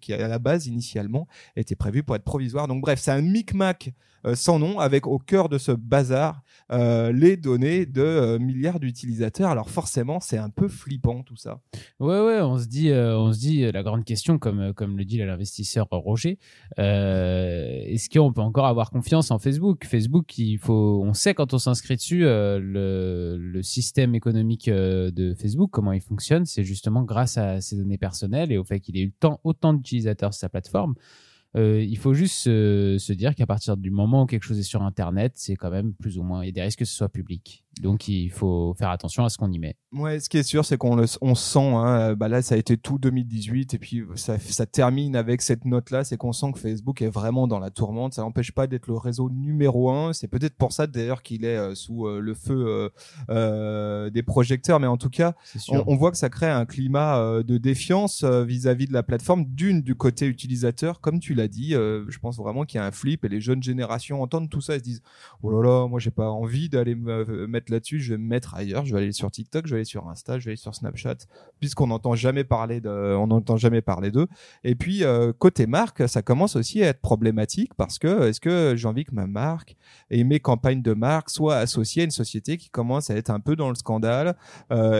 qui, 0.00 0.12
à 0.14 0.26
la 0.26 0.38
base 0.38 0.66
initialement 0.66 1.28
étaient 1.54 1.76
prévus 1.76 2.02
pour 2.02 2.16
être 2.16 2.24
provisoires. 2.24 2.66
Donc 2.66 2.80
bref, 2.80 2.98
c'est 2.98 3.10
un 3.10 3.20
micmac 3.20 3.92
sans 4.34 4.58
nom 4.58 4.78
avec 4.78 5.06
au 5.06 5.18
cœur 5.18 5.48
de 5.48 5.58
ce 5.58 5.72
bazar 5.72 6.42
euh, 6.72 7.10
les 7.12 7.36
données 7.36 7.84
de 7.84 8.00
euh, 8.00 8.38
milliards 8.38 8.78
d'utilisateurs. 8.78 9.50
Alors 9.50 9.70
forcément, 9.70 10.20
c'est 10.20 10.38
un 10.38 10.50
peu 10.50 10.68
flippant 10.68 11.22
tout 11.22 11.36
ça. 11.36 11.60
Ouais, 11.98 12.20
ouais, 12.20 12.40
on 12.40 12.58
se 12.58 12.66
dit, 12.66 12.90
euh, 12.90 13.18
on 13.18 13.32
se 13.32 13.38
dit 13.38 13.64
euh, 13.64 13.72
la 13.72 13.82
grande 13.82 14.04
question, 14.04 14.38
comme, 14.38 14.60
euh, 14.60 14.72
comme 14.72 14.96
le 14.96 15.04
dit 15.04 15.18
l'investisseur 15.18 15.88
Roger, 15.90 16.38
euh, 16.78 17.80
est-ce 17.86 18.08
qu'on 18.08 18.32
peut 18.32 18.40
encore 18.40 18.66
avoir 18.66 18.90
confiance 18.90 19.30
en 19.30 19.38
Facebook? 19.38 19.84
Facebook, 19.84 20.38
il 20.38 20.58
faut, 20.58 21.02
on 21.04 21.12
sait 21.12 21.34
quand 21.34 21.54
on 21.54 21.58
s'inscrit 21.58 21.96
dessus, 21.96 22.24
euh, 22.24 22.60
le, 22.60 23.60
système 23.62 24.14
économique 24.14 24.68
euh, 24.68 25.10
de 25.10 25.34
Facebook, 25.34 25.70
comment 25.70 25.92
il 25.92 26.00
fonctionne, 26.00 26.46
c'est 26.46 26.64
justement 26.64 27.02
grâce 27.02 27.36
à 27.36 27.60
ses 27.60 27.76
données 27.76 27.98
personnelles 27.98 28.52
et 28.52 28.58
au 28.58 28.64
fait 28.64 28.80
qu'il 28.80 28.96
ait 28.96 29.02
eu 29.02 29.12
tant, 29.12 29.38
autant 29.44 29.74
d'utilisateurs 29.74 30.32
sur 30.32 30.40
sa 30.40 30.48
plateforme. 30.48 30.94
Euh, 31.56 31.82
il 31.82 31.98
faut 31.98 32.14
juste 32.14 32.34
se, 32.36 32.96
se 32.98 33.12
dire 33.12 33.34
qu'à 33.34 33.46
partir 33.46 33.76
du 33.76 33.90
moment 33.90 34.22
où 34.22 34.26
quelque 34.26 34.44
chose 34.44 34.58
est 34.58 34.62
sur 34.64 34.82
Internet, 34.82 35.32
c'est 35.36 35.56
quand 35.56 35.70
même 35.70 35.94
plus 35.94 36.18
ou 36.18 36.22
moins, 36.22 36.42
il 36.42 36.46
y 36.46 36.48
a 36.50 36.52
des 36.52 36.62
risques 36.62 36.80
que 36.80 36.84
ce 36.84 36.94
soit 36.94 37.08
public. 37.08 37.64
Donc 37.80 38.08
il 38.08 38.30
faut 38.30 38.74
faire 38.78 38.90
attention 38.90 39.24
à 39.24 39.28
ce 39.30 39.38
qu'on 39.38 39.50
y 39.50 39.58
met. 39.58 39.76
Ouais, 39.92 40.20
ce 40.20 40.28
qui 40.28 40.38
est 40.38 40.42
sûr, 40.42 40.64
c'est 40.64 40.76
qu'on 40.76 40.96
le, 40.96 41.06
on 41.22 41.34
sent. 41.34 41.58
Hein, 41.60 42.14
bah 42.14 42.28
là, 42.28 42.42
ça 42.42 42.54
a 42.54 42.58
été 42.58 42.76
tout 42.76 42.98
2018, 42.98 43.74
et 43.74 43.78
puis 43.78 44.02
ça, 44.16 44.38
ça 44.38 44.66
termine 44.66 45.16
avec 45.16 45.40
cette 45.40 45.64
note-là, 45.64 46.04
c'est 46.04 46.16
qu'on 46.16 46.32
sent 46.32 46.52
que 46.52 46.58
Facebook 46.58 47.00
est 47.00 47.08
vraiment 47.08 47.48
dans 47.48 47.58
la 47.58 47.70
tourmente. 47.70 48.14
Ça 48.14 48.22
n'empêche 48.22 48.52
pas 48.52 48.66
d'être 48.66 48.86
le 48.86 48.96
réseau 48.96 49.30
numéro 49.30 49.90
un. 49.90 50.12
C'est 50.12 50.28
peut-être 50.28 50.56
pour 50.56 50.72
ça 50.72 50.86
d'ailleurs 50.86 51.22
qu'il 51.22 51.44
est 51.44 51.56
euh, 51.56 51.74
sous 51.74 52.06
euh, 52.06 52.20
le 52.20 52.34
feu 52.34 52.66
euh, 52.66 52.88
euh, 53.30 54.10
des 54.10 54.22
projecteurs, 54.22 54.80
mais 54.80 54.86
en 54.86 54.96
tout 54.96 55.10
cas, 55.10 55.34
on, 55.68 55.82
on 55.86 55.96
voit 55.96 56.10
que 56.10 56.18
ça 56.18 56.28
crée 56.28 56.50
un 56.50 56.66
climat 56.66 57.18
euh, 57.18 57.42
de 57.42 57.56
défiance 57.58 58.24
euh, 58.24 58.44
vis-à-vis 58.44 58.86
de 58.86 58.92
la 58.92 59.02
plateforme. 59.02 59.44
D'une, 59.46 59.80
du 59.80 59.94
côté 59.94 60.26
utilisateur, 60.26 61.00
comme 61.00 61.18
tu 61.20 61.34
l'as 61.34 61.39
dit, 61.48 61.74
euh, 61.74 62.04
je 62.08 62.18
pense 62.18 62.36
vraiment 62.36 62.64
qu'il 62.64 62.78
y 62.78 62.80
a 62.80 62.86
un 62.86 62.90
flip 62.90 63.24
et 63.24 63.28
les 63.28 63.40
jeunes 63.40 63.62
générations 63.62 64.22
entendent 64.22 64.48
tout 64.48 64.60
ça 64.60 64.76
et 64.76 64.78
se 64.78 64.84
disent 64.84 65.02
Oh 65.42 65.50
là 65.50 65.62
là, 65.62 65.88
moi 65.88 66.00
j'ai 66.00 66.10
pas 66.10 66.28
envie 66.28 66.68
d'aller 66.68 66.94
me 66.94 67.28
euh, 67.28 67.46
mettre 67.46 67.72
là-dessus, 67.72 68.00
je 68.00 68.14
vais 68.14 68.18
me 68.18 68.26
mettre 68.26 68.54
ailleurs, 68.54 68.84
je 68.84 68.94
vais 68.94 69.02
aller 69.02 69.12
sur 69.12 69.30
TikTok, 69.30 69.66
je 69.66 69.70
vais 69.70 69.78
aller 69.78 69.84
sur 69.84 70.08
Insta, 70.08 70.38
je 70.38 70.44
vais 70.44 70.50
aller 70.50 70.56
sur 70.56 70.74
Snapchat, 70.74 71.16
puisqu'on 71.58 71.88
n'entend 71.88 72.14
jamais 72.14 72.44
parler 72.44 72.80
de, 72.80 72.90
on 72.90 73.26
n'entend 73.26 73.56
jamais 73.56 73.82
parler 73.82 74.10
d'eux. 74.10 74.26
Et 74.64 74.74
puis 74.74 75.04
euh, 75.04 75.32
côté 75.32 75.66
marque, 75.66 76.08
ça 76.08 76.22
commence 76.22 76.56
aussi 76.56 76.82
à 76.82 76.88
être 76.88 77.00
problématique 77.00 77.74
parce 77.74 77.98
que 77.98 78.28
est-ce 78.28 78.40
que 78.40 78.74
j'ai 78.76 78.88
envie 78.88 79.04
que 79.04 79.14
ma 79.14 79.26
marque 79.26 79.76
et 80.10 80.24
mes 80.24 80.40
campagnes 80.40 80.82
de 80.82 80.92
marque 80.92 81.30
soient 81.30 81.56
associées 81.56 82.02
à 82.02 82.04
une 82.04 82.10
société 82.10 82.56
qui 82.56 82.70
commence 82.70 83.10
à 83.10 83.16
être 83.16 83.30
un 83.30 83.40
peu 83.40 83.56
dans 83.56 83.68
le 83.68 83.74
scandale 83.74 84.36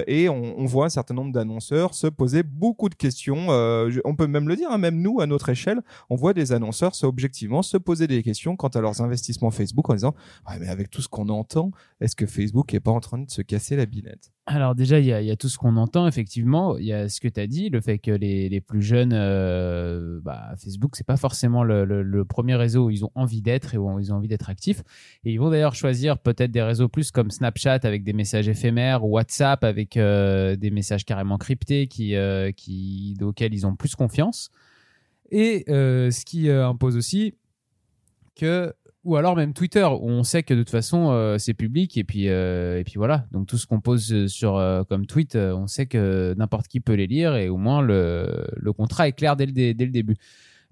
et 0.06 0.28
on, 0.28 0.64
voit 0.64 0.86
un 0.86 0.90
certain 0.90 1.14
nombre 1.14 1.32
d'annonceurs 1.32 1.94
se 1.94 2.06
poser 2.06 2.42
beaucoup 2.42 2.88
de 2.88 2.94
questions. 2.94 3.48
on 3.48 4.14
peut 4.16 4.26
même 4.26 4.48
le 4.48 4.56
dire, 4.56 4.70
hein, 4.70 4.78
même 4.78 5.00
nous 5.00 5.20
à 5.20 5.26
notre 5.26 5.48
échelle, 5.48 5.82
on 6.08 6.16
voit 6.16 6.29
des 6.32 6.52
annonceurs 6.52 6.94
se, 6.94 7.06
objectivement 7.06 7.62
se 7.62 7.76
poser 7.76 8.06
des 8.06 8.22
questions 8.22 8.56
quant 8.56 8.68
à 8.68 8.80
leurs 8.80 9.00
investissements 9.00 9.50
Facebook 9.50 9.88
en 9.90 9.94
disant 9.94 10.14
mais 10.58 10.68
avec 10.68 10.90
tout 10.90 11.02
ce 11.02 11.08
qu'on 11.08 11.28
entend, 11.28 11.70
est-ce 12.00 12.16
que 12.16 12.26
Facebook 12.26 12.72
est 12.74 12.80
pas 12.80 12.90
en 12.90 13.00
train 13.00 13.18
de 13.18 13.30
se 13.30 13.42
casser 13.42 13.76
la 13.76 13.86
binette? 13.86 14.30
Alors 14.46 14.74
déjà, 14.74 14.98
il 14.98 15.06
y 15.06 15.12
a, 15.12 15.36
tout 15.36 15.48
ce 15.48 15.58
qu'on 15.58 15.76
entend, 15.76 16.08
effectivement. 16.08 16.76
Il 16.76 16.84
y 16.84 16.92
a 16.92 17.08
ce 17.08 17.20
que 17.20 17.28
tu 17.28 17.38
as 17.38 17.46
dit, 17.46 17.68
le 17.68 17.80
fait 17.80 17.98
que 17.98 18.10
les, 18.10 18.60
plus 18.60 18.82
jeunes, 18.82 19.12
euh, 19.14 20.20
bah, 20.24 20.54
Facebook, 20.58 20.96
c'est 20.96 21.06
pas 21.06 21.16
forcément 21.16 21.62
le, 21.62 22.24
premier 22.24 22.56
réseau 22.56 22.86
où 22.86 22.90
ils 22.90 23.04
ont 23.04 23.12
envie 23.14 23.42
d'être 23.42 23.74
et 23.74 23.78
où 23.78 24.00
ils 24.00 24.12
ont 24.12 24.16
envie 24.16 24.26
d'être 24.26 24.50
actifs. 24.50 24.82
Et 25.24 25.32
ils 25.32 25.38
vont 25.38 25.50
d'ailleurs 25.50 25.76
choisir 25.76 26.18
peut-être 26.18 26.50
des 26.50 26.62
réseaux 26.62 26.88
plus 26.88 27.12
comme 27.12 27.30
Snapchat 27.30 27.80
avec 27.84 28.02
des 28.02 28.12
messages 28.12 28.48
éphémères 28.48 29.04
ou 29.04 29.10
WhatsApp 29.10 29.62
avec 29.62 29.96
euh, 29.96 30.56
des 30.56 30.70
messages 30.70 31.04
carrément 31.04 31.38
cryptés 31.38 31.88
euh, 32.12 32.50
auxquels 33.20 33.54
ils 33.54 33.66
ont 33.66 33.76
plus 33.76 33.94
confiance. 33.94 34.50
Et 35.30 35.64
euh, 35.68 36.10
ce 36.10 36.24
qui 36.24 36.48
euh, 36.48 36.66
impose 36.66 36.96
aussi 36.96 37.34
que 38.36 38.72
ou 39.02 39.16
alors 39.16 39.34
même 39.34 39.54
Twitter 39.54 39.84
où 39.84 40.08
on 40.10 40.24
sait 40.24 40.42
que 40.42 40.52
de 40.52 40.60
toute 40.60 40.70
façon 40.70 41.10
euh, 41.10 41.38
c'est 41.38 41.54
public 41.54 41.96
et 41.96 42.04
puis 42.04 42.26
et 42.26 42.82
puis 42.84 42.94
voilà. 42.96 43.26
Donc 43.30 43.46
tout 43.46 43.56
ce 43.56 43.66
qu'on 43.66 43.80
pose 43.80 44.26
sur 44.26 44.84
comme 44.88 45.06
tweet 45.06 45.36
on 45.36 45.66
sait 45.66 45.86
que 45.86 46.34
n'importe 46.36 46.68
qui 46.68 46.80
peut 46.80 46.94
les 46.94 47.06
lire 47.06 47.34
et 47.36 47.48
au 47.48 47.56
moins 47.56 47.80
le, 47.80 48.46
le 48.56 48.72
contrat 48.72 49.08
est 49.08 49.12
clair 49.12 49.36
dès 49.36 49.46
dès 49.46 49.72
le 49.72 49.90
début 49.90 50.16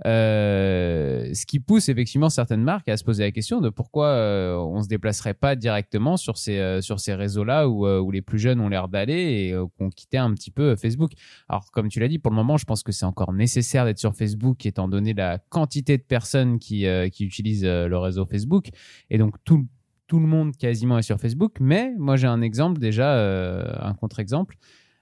Euh, 0.06 1.34
ce 1.34 1.44
qui 1.44 1.58
pousse 1.58 1.88
effectivement 1.88 2.30
certaines 2.30 2.62
marques 2.62 2.88
à 2.88 2.96
se 2.96 3.02
poser 3.02 3.24
la 3.24 3.32
question 3.32 3.60
de 3.60 3.68
pourquoi 3.68 4.06
euh, 4.06 4.56
on 4.56 4.80
se 4.80 4.88
déplacerait 4.88 5.34
pas 5.34 5.56
directement 5.56 6.16
sur 6.16 6.38
ces 6.38 6.58
euh, 6.58 6.80
sur 6.80 7.00
ces 7.00 7.14
réseaux 7.14 7.42
là 7.42 7.68
où, 7.68 7.84
euh, 7.84 7.98
où 7.98 8.12
les 8.12 8.22
plus 8.22 8.38
jeunes 8.38 8.60
ont 8.60 8.68
l'air 8.68 8.88
d'aller 8.88 9.14
et 9.14 9.56
qu'on 9.76 9.90
quittait 9.90 10.18
un 10.18 10.32
petit 10.34 10.52
peu 10.52 10.76
Facebook. 10.76 11.12
Alors 11.48 11.70
comme 11.72 11.88
tu 11.88 11.98
l'as 11.98 12.08
dit 12.08 12.18
pour 12.18 12.30
le 12.30 12.36
moment 12.36 12.56
je 12.56 12.64
pense 12.64 12.84
que 12.84 12.92
c'est 12.92 13.06
encore 13.06 13.32
nécessaire 13.32 13.84
d'être 13.84 13.98
sur 13.98 14.14
Facebook 14.14 14.64
étant 14.66 14.86
donné 14.88 15.14
la 15.14 15.38
quantité 15.38 15.98
de 15.98 16.02
personnes 16.02 16.58
qui 16.58 16.86
qui 17.12 17.24
utilisent 17.24 17.64
le 17.64 17.98
réseau 17.98 18.24
Facebook. 18.24 18.68
Et 19.10 19.18
donc 19.18 19.34
tout 19.44 19.66
tout 20.06 20.20
le 20.20 20.26
monde 20.26 20.56
quasiment 20.56 20.98
est 20.98 21.02
sur 21.02 21.18
Facebook. 21.18 21.56
Mais 21.60 21.92
moi 21.98 22.16
j'ai 22.16 22.28
un 22.28 22.40
exemple 22.40 22.78
déjà 22.78 23.82
un 23.82 23.94
contre-exemple 23.94 24.56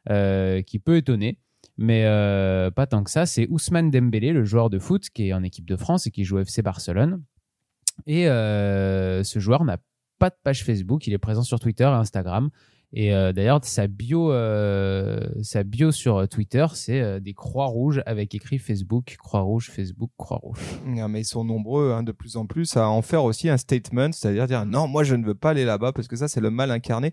qui 0.09 0.79
peut 0.79 0.97
étonner 0.97 1.39
mais 1.79 2.05
euh, 2.05 2.71
pas 2.71 2.87
tant 2.87 3.03
que 3.05 3.11
ça. 3.11 3.27
C'est 3.27 3.47
Ousmane 3.49 3.91
Dembélé, 3.91 4.33
le 4.33 4.45
joueur 4.45 4.71
de 4.71 4.79
foot 4.79 5.09
qui 5.11 5.29
est 5.29 5.33
en 5.33 5.43
équipe 5.43 5.67
de 5.67 5.77
France 5.77 6.07
et 6.07 6.11
qui 6.11 6.25
joue 6.25 6.37
au 6.37 6.41
FC 6.41 6.63
Barcelone. 6.63 7.23
Et 8.07 8.29
euh, 8.29 9.23
ce 9.25 9.39
joueur 9.39 9.65
n'a 9.65 9.79
pas 10.19 10.31
de 10.31 10.37
page 10.43 10.65
Facebook, 10.65 11.07
il 11.07 11.13
est 11.13 11.19
présent 11.19 11.43
sur 11.43 11.61
Twitter 11.61 11.85
et 11.85 11.89
Instagram. 11.89 12.51
Et 12.93 13.13
euh, 13.15 13.33
d'ailleurs, 13.33 13.61
sa 13.65 13.89
bio, 13.89 14.33
euh, 14.33 15.21
sa 15.43 15.65
bio 15.65 15.91
sur 15.93 16.29
Twitter, 16.29 16.67
c'est 16.73 17.01
euh, 17.01 17.21
des 17.21 17.35
croix 17.35 17.67
rouges 17.67 18.03
avec 18.07 18.35
écrit 18.35 18.59
Facebook, 18.59 19.17
croix 19.19 19.41
rouge, 19.41 19.71
Facebook, 19.71 20.11
croix 20.17 20.39
rouge. 20.39 20.61
Mais 20.85 21.21
ils 21.21 21.25
sont 21.25 21.45
nombreux 21.45 21.93
hein, 21.93 22.03
de 22.03 22.13
plus 22.13 22.37
en 22.37 22.47
plus 22.47 22.77
à 22.77 22.89
en 22.89 23.03
faire 23.03 23.25
aussi 23.25 23.49
un 23.49 23.57
statement, 23.57 24.13
c'est-à-dire 24.13 24.47
dire 24.47 24.67
non, 24.67 24.87
moi 24.87 25.05
je 25.05 25.15
ne 25.15 25.27
veux 25.27 25.35
pas 25.35 25.51
aller 25.51 25.65
là-bas 25.65 25.93
parce 25.93 26.09
que 26.09 26.17
ça 26.17 26.29
c'est 26.29 26.41
le 26.41 26.51
mal 26.51 26.71
incarné. 26.71 27.13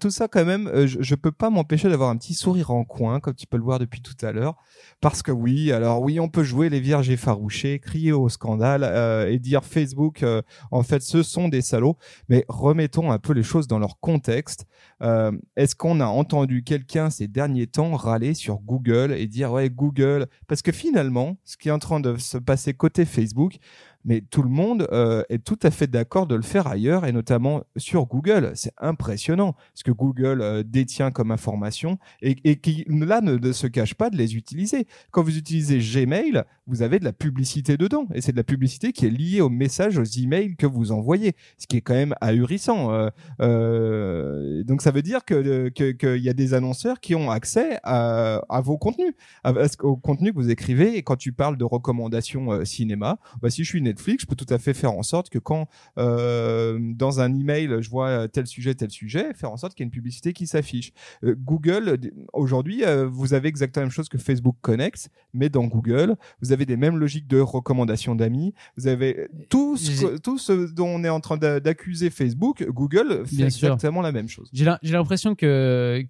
Tout 0.00 0.10
ça 0.10 0.28
quand 0.28 0.44
même, 0.44 0.68
euh, 0.68 0.86
je, 0.86 1.02
je 1.02 1.14
peux 1.14 1.32
pas 1.32 1.50
m'empêcher 1.50 1.88
d'avoir 1.88 2.10
un 2.10 2.16
petit 2.16 2.34
sourire 2.34 2.70
en 2.70 2.84
coin, 2.84 3.20
comme 3.20 3.34
tu 3.34 3.46
peux 3.46 3.56
le 3.56 3.64
voir 3.64 3.78
depuis 3.78 4.00
tout 4.00 4.16
à 4.22 4.32
l'heure, 4.32 4.56
parce 5.00 5.22
que 5.22 5.32
oui, 5.32 5.72
alors 5.72 6.02
oui, 6.02 6.20
on 6.20 6.28
peut 6.28 6.42
jouer 6.42 6.68
les 6.68 6.80
vierges 6.80 7.10
effarouchées, 7.10 7.78
crier 7.80 8.12
au 8.12 8.28
scandale 8.28 8.82
euh, 8.84 9.30
et 9.30 9.38
dire 9.38 9.64
Facebook, 9.64 10.22
euh, 10.22 10.42
en 10.70 10.82
fait, 10.82 11.02
ce 11.02 11.22
sont 11.22 11.48
des 11.48 11.62
salauds. 11.62 11.96
Mais 12.28 12.44
remettons 12.48 13.10
un 13.10 13.18
peu 13.18 13.32
les 13.32 13.42
choses 13.42 13.66
dans 13.66 13.78
leur 13.78 14.00
contexte. 14.00 14.66
Euh, 15.02 15.07
Est-ce 15.56 15.76
qu'on 15.76 16.00
a 16.00 16.06
entendu 16.06 16.62
quelqu'un 16.62 17.10
ces 17.10 17.28
derniers 17.28 17.66
temps 17.66 17.94
râler 17.94 18.34
sur 18.34 18.60
Google 18.60 19.12
et 19.12 19.26
dire 19.26 19.52
ouais 19.52 19.70
Google? 19.70 20.26
Parce 20.46 20.62
que 20.62 20.72
finalement 20.72 21.36
ce 21.44 21.56
qui 21.56 21.68
est 21.68 21.72
en 21.72 21.78
train 21.78 22.00
de 22.00 22.16
se 22.16 22.38
passer 22.38 22.74
côté 22.74 23.04
Facebook 23.04 23.58
mais 24.04 24.20
tout 24.20 24.42
le 24.42 24.48
monde 24.48 24.86
euh, 24.92 25.22
est 25.28 25.44
tout 25.44 25.58
à 25.62 25.70
fait 25.70 25.86
d'accord 25.86 26.26
de 26.26 26.34
le 26.34 26.42
faire 26.42 26.66
ailleurs 26.66 27.04
et 27.04 27.12
notamment 27.12 27.62
sur 27.76 28.06
Google. 28.06 28.52
C'est 28.54 28.72
impressionnant 28.78 29.54
ce 29.74 29.84
que 29.84 29.90
Google 29.90 30.40
euh, 30.40 30.62
détient 30.62 31.10
comme 31.10 31.30
information 31.30 31.98
et, 32.22 32.56
qui 32.56 32.84
là 32.88 33.20
ne, 33.20 33.52
se 33.52 33.66
cache 33.66 33.94
pas 33.94 34.10
de 34.10 34.16
les 34.16 34.36
utiliser. 34.36 34.86
Quand 35.10 35.22
vous 35.22 35.36
utilisez 35.36 35.78
Gmail, 35.78 36.44
vous 36.66 36.82
avez 36.82 36.98
de 36.98 37.04
la 37.04 37.12
publicité 37.12 37.76
dedans 37.76 38.06
et 38.14 38.20
c'est 38.20 38.32
de 38.32 38.36
la 38.36 38.44
publicité 38.44 38.92
qui 38.92 39.06
est 39.06 39.10
liée 39.10 39.40
aux 39.40 39.48
messages, 39.48 39.98
aux 39.98 40.04
emails 40.04 40.56
que 40.56 40.66
vous 40.66 40.92
envoyez, 40.92 41.34
ce 41.56 41.66
qui 41.66 41.76
est 41.76 41.80
quand 41.80 41.94
même 41.94 42.14
ahurissant. 42.20 43.10
Euh, 43.40 44.62
donc 44.64 44.82
ça 44.82 44.90
veut 44.90 45.02
dire 45.02 45.24
que 45.24 45.68
qu'il 45.68 46.22
y 46.22 46.28
a 46.28 46.34
des 46.34 46.54
annonceurs 46.54 47.00
qui 47.00 47.14
ont 47.14 47.30
accès 47.30 47.78
à, 47.82 48.60
vos 48.62 48.78
contenus, 48.78 49.14
à, 49.44 49.52
au 49.80 49.96
contenu 49.96 50.32
que 50.32 50.36
vous 50.36 50.50
écrivez. 50.50 50.96
Et 50.96 51.02
quand 51.02 51.16
tu 51.16 51.32
parles 51.32 51.56
de 51.56 51.64
recommandations 51.64 52.64
cinéma, 52.64 53.18
bah, 53.40 53.50
si 53.50 53.64
je 53.64 53.68
suis 53.68 53.82
Netflix, 53.98 54.22
je 54.22 54.26
peux 54.26 54.36
tout 54.36 54.46
à 54.52 54.58
fait 54.58 54.74
faire 54.74 54.92
en 54.92 55.02
sorte 55.02 55.28
que 55.28 55.38
quand 55.40 55.66
euh, 55.98 56.78
dans 56.94 57.20
un 57.20 57.34
email 57.34 57.68
je 57.80 57.90
vois 57.90 58.28
tel 58.28 58.46
sujet, 58.46 58.74
tel 58.74 58.90
sujet, 58.90 59.34
faire 59.34 59.50
en 59.50 59.56
sorte 59.56 59.74
qu'il 59.74 59.82
y 59.82 59.84
ait 59.84 59.88
une 59.88 59.92
publicité 59.92 60.32
qui 60.32 60.46
s'affiche. 60.46 60.92
Euh, 61.24 61.34
Google, 61.36 61.88
euh, 61.88 61.96
aujourd'hui, 62.32 62.84
euh, 62.84 63.06
vous 63.06 63.34
avez 63.34 63.48
exactement 63.48 63.82
la 63.82 63.86
même 63.86 63.92
chose 63.92 64.08
que 64.08 64.18
Facebook 64.18 64.56
Connect, 64.60 65.08
mais 65.34 65.48
dans 65.48 65.64
Google, 65.64 66.16
vous 66.40 66.52
avez 66.52 66.64
des 66.66 66.76
mêmes 66.76 66.96
logiques 66.96 67.26
de 67.26 67.40
recommandation 67.40 68.14
d'amis. 68.14 68.54
Vous 68.76 68.86
avez 68.86 69.28
tout 69.50 69.76
ce, 69.76 70.16
tout 70.18 70.38
ce 70.38 70.72
dont 70.72 70.88
on 70.88 71.04
est 71.04 71.08
en 71.08 71.20
train 71.20 71.36
d'a- 71.36 71.60
d'accuser 71.60 72.10
Facebook, 72.10 72.64
Google 72.68 73.24
fait 73.26 73.36
Bien 73.36 73.50
sûr. 73.50 73.68
exactement 73.68 74.00
la 74.00 74.12
même 74.12 74.28
chose. 74.28 74.48
J'ai 74.52 74.64
l'impression 74.92 75.34
que 75.34 76.04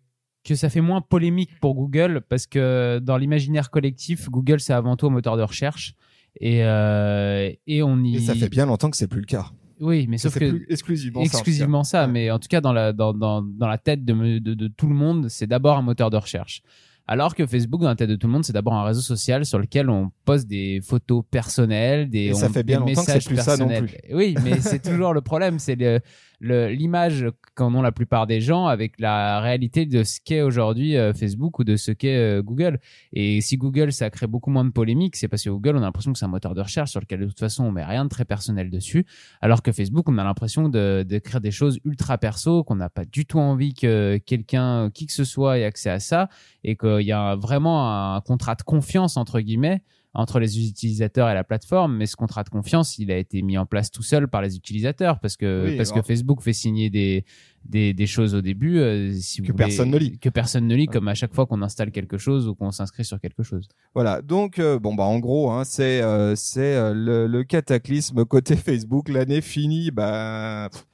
que 0.45 0.55
ça 0.55 0.71
fait 0.71 0.81
moins 0.81 1.03
polémique 1.03 1.51
pour 1.61 1.75
Google 1.75 2.23
parce 2.27 2.47
que 2.47 3.01
dans 3.01 3.19
l'imaginaire 3.19 3.71
collectif, 3.71 4.31
Google 4.31 4.61
c'est 4.61 4.73
avant 4.73 4.97
tout 4.97 5.07
un 5.07 5.11
moteur 5.11 5.37
de 5.37 5.43
recherche 5.43 5.95
et 6.41 6.65
euh, 6.65 7.51
et 7.67 7.83
on 7.83 8.03
y 8.03 8.17
Et 8.17 8.21
ça 8.21 8.35
fait 8.35 8.49
bien 8.49 8.67
longtemps 8.67 8.91
que 8.91 8.97
c'est 8.97 9.09
plus 9.09 9.21
le 9.21 9.27
cas. 9.27 9.47
oui, 9.81 10.07
mais 10.09 10.19
sauf 10.19 10.35
que 10.35 10.51
plus 10.51 10.67
exclusivement 10.69 11.21
ça, 11.21 11.27
exclusivement 11.27 11.85
ça, 11.85 12.07
mais 12.07 12.31
en 12.31 12.39
tout 12.39 12.49
cas 12.49 12.61
dans 12.61 12.73
la 12.73 12.93
dans 12.93 13.13
dans 13.15 13.43
dans 13.43 13.69
la 13.69 13.79
tête 13.79 14.05
de 14.05 14.39
de, 14.39 14.55
de 14.55 14.69
tout 14.69 14.89
le 14.89 14.95
monde, 14.95 15.29
c'est 15.29 15.47
d'abord 15.47 15.77
un 15.79 15.83
moteur 15.83 16.11
de 16.11 16.17
recherche. 16.17 16.63
Alors 17.11 17.35
que 17.35 17.47
Facebook, 17.47 17.81
dans 17.81 17.89
la 17.89 17.97
tête 17.97 18.11
de 18.11 18.17
tout 18.17 18.27
le 18.27 18.35
monde, 18.35 18.45
c'est 18.45 18.53
d'abord 18.53 18.75
un 18.75 18.85
réseau 18.85 19.01
social 19.01 19.47
sur 19.47 19.59
lequel 19.59 19.89
on 19.89 20.11
poste 20.27 20.47
des 20.47 20.83
photos 20.83 21.25
personnelles, 21.31 22.11
des, 22.11 22.27
Et 22.27 22.35
ça 22.35 22.49
on- 22.49 22.53
fait 22.53 22.63
bien 22.63 22.81
des 22.83 22.89
longtemps 22.91 23.01
que 23.01 23.07
c'est 23.07 23.15
messages 23.15 23.25
plus 23.27 23.37
ça 23.39 23.57
non 23.57 23.67
personnels. 23.69 24.01
Oui, 24.13 24.35
mais 24.45 24.61
c'est 24.61 24.83
toujours 24.83 25.15
le 25.15 25.23
problème, 25.23 25.59
c'est 25.59 25.75
le- 25.77 26.01
le- 26.41 26.69
l'image 26.69 27.25
qu'en 27.59 27.75
ont 27.75 27.83
la 27.83 27.91
plupart 27.91 28.29
des 28.29 28.41
gens 28.41 28.67
avec 28.67 29.01
la 29.01 29.41
réalité 29.41 29.85
de 29.85 30.05
ce 30.05 30.21
qu'est 30.25 30.43
aujourd'hui 30.43 30.97
euh, 30.97 31.13
Facebook 31.13 31.59
ou 31.59 31.65
de 31.65 31.75
ce 31.75 31.91
qu'est 31.91 32.17
euh, 32.17 32.41
Google. 32.41 32.79
Et 33.13 33.41
si 33.41 33.57
Google, 33.57 33.93
ça 33.93 34.11
crée 34.11 34.29
beaucoup 34.29 34.51
moins 34.51 34.65
de 34.65 34.71
polémiques, 34.71 35.17
c'est 35.17 35.27
parce 35.27 35.43
que 35.43 35.51
Google, 35.51 35.75
on 35.75 35.79
a 35.79 35.87
l'impression 35.87 36.13
que 36.13 36.19
c'est 36.21 36.25
un 36.25 36.29
moteur 36.29 36.55
de 36.55 36.61
recherche 36.61 36.93
sur 36.93 37.01
lequel 37.01 37.21
de 37.21 37.27
toute 37.27 37.41
façon 37.41 37.65
on 37.65 37.73
met 37.73 37.85
rien 37.85 38.05
de 38.05 38.09
très 38.09 38.25
personnel 38.25 38.71
dessus, 38.71 39.05
alors 39.41 39.63
que 39.63 39.73
Facebook, 39.73 40.09
on 40.09 40.19
a 40.19 40.25
l'impression 40.25 40.69
de, 40.69 41.05
de 41.07 41.39
des 41.41 41.51
choses 41.51 41.81
ultra 41.85 42.17
perso, 42.17 42.63
qu'on 42.63 42.77
n'a 42.77 42.89
pas 42.89 43.05
du 43.05 43.27
tout 43.27 43.41
envie 43.41 43.75
que 43.75 44.19
quelqu'un, 44.19 44.91
qui 44.91 45.07
que 45.07 45.13
ce 45.13 45.25
soit, 45.25 45.59
ait 45.59 45.65
accès 45.65 45.91
à 45.91 45.99
ça, 45.99 46.29
et 46.63 46.77
qu'il 46.77 47.03
y 47.03 47.13
a 47.13 47.35
vraiment 47.35 48.15
un 48.15 48.21
contrat 48.21 48.55
de 48.55 48.63
confiance 48.63 49.17
entre 49.17 49.41
guillemets 49.41 49.83
entre 50.19 50.41
les 50.41 50.59
utilisateurs 50.69 51.31
et 51.31 51.35
la 51.35 51.45
plateforme, 51.45 51.97
mais 51.97 52.07
ce 52.07 52.17
contrat 52.17 52.43
de 52.43 52.49
confiance, 52.49 52.99
il 52.99 53.13
a 53.13 53.17
été 53.17 53.41
mis 53.41 53.57
en 53.57 53.67
place 53.67 53.91
tout 53.93 54.03
seul 54.03 54.27
par 54.27 54.43
les 54.43 54.57
utilisateurs 54.57 55.21
parce 55.21 55.37
que 55.37 55.67
Oui, 55.67 55.77
parce 55.77 55.93
alors- 55.93 56.03
que 56.03 56.07
Facebook 56.09 56.43
fait 56.43 56.53
signer 56.53 56.91
des 56.91 57.25
des, 57.65 57.93
des 57.93 58.07
choses 58.07 58.35
au 58.35 58.41
début 58.41 58.79
euh, 58.79 59.13
si 59.13 59.41
vous 59.41 59.49
Que 59.49 59.53
voulez- 59.53 59.65
personne 59.67 59.91
ne 59.91 59.99
lit. 59.99 60.19
que 60.19 60.29
personne 60.31 60.67
ne 60.67 60.75
lit 60.75 60.83
Ouais. 60.83 60.93
comme 60.93 61.07
à 61.09 61.15
chaque 61.15 61.35
fois 61.35 61.45
qu'on 61.47 61.61
installe 61.63 61.91
quelque 61.91 62.17
chose 62.17 62.49
ou 62.49 62.55
qu'on 62.55 62.71
s'inscrit 62.71 63.05
sur 63.05 63.21
quelque 63.21 63.43
chose. 63.43 63.69
Voilà, 63.95 64.23
donc 64.23 64.59
euh, 64.59 64.79
bon 64.79 64.95
bah 64.95 65.05
en 65.05 65.19
gros 65.19 65.51
hein, 65.51 65.65
c'est 65.65 66.01
euh, 66.03 66.35
c'est 66.35 66.93
le, 66.95 67.27
le 67.27 67.45
cataclysme 67.45 68.25
côté 68.25 68.57
Facebook, 68.69 69.09
l'année 69.09 69.41
finie 69.41 69.91
bah 69.91 70.69
pff, 70.73 70.85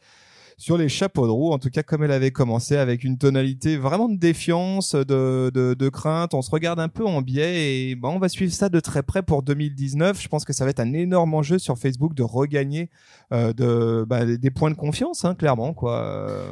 sur 0.57 0.79
les 0.79 0.88
chapeaux 0.88 1.27
de 1.27 1.33
roue, 1.33 1.53
en 1.53 1.59
tout 1.59 1.71
cas 1.71 1.83
comme 1.83 2.03
elle 2.05 2.12
avait 2.12 2.31
commencé 2.31 2.77
avec 2.77 3.05
une 3.05 3.19
tonalité 3.19 3.77
vraiment 3.77 4.09
de 4.09 4.17
défiance, 4.17 4.95
de, 4.95 5.88
crainte, 5.88 6.35
on 6.35 6.43
se 6.43 6.51
regarde 6.51 6.81
un 6.81 6.88
peu 6.88 7.05
en 7.05 7.23
biais 7.23 7.90
et 7.90 7.99
on 8.03 8.19
va 8.19 8.29
suivre 8.29 8.53
ça 8.53 8.69
de 8.69 8.81
très 8.81 9.03
près 9.03 9.23
pour 9.23 9.43
2019. 9.43 10.21
Je 10.21 10.29
pense 10.29 10.45
que 10.45 10.53
ça 10.53 10.64
va 10.64 10.71
être 10.71 10.81
un 10.81 10.93
énorme 10.93 11.35
enjeu 11.35 11.59
sur 11.59 11.79
Facebook 11.79 12.14
de 12.14 12.23
regagner 12.23 12.90
euh, 13.33 14.05
bah, 14.07 14.25
des 14.25 14.51
points 14.51 14.71
de 14.71 14.77
confiance, 14.77 15.25
hein, 15.25 15.35
clairement 15.35 15.75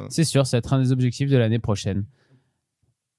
C'est 0.09 0.23
sûr, 0.23 0.45
ça 0.45 0.57
va 0.57 0.59
être 0.59 0.73
un 0.73 0.81
des 0.81 0.91
objectifs 0.91 1.29
de 1.29 1.37
l'année 1.37 1.59
prochaine. 1.59 2.05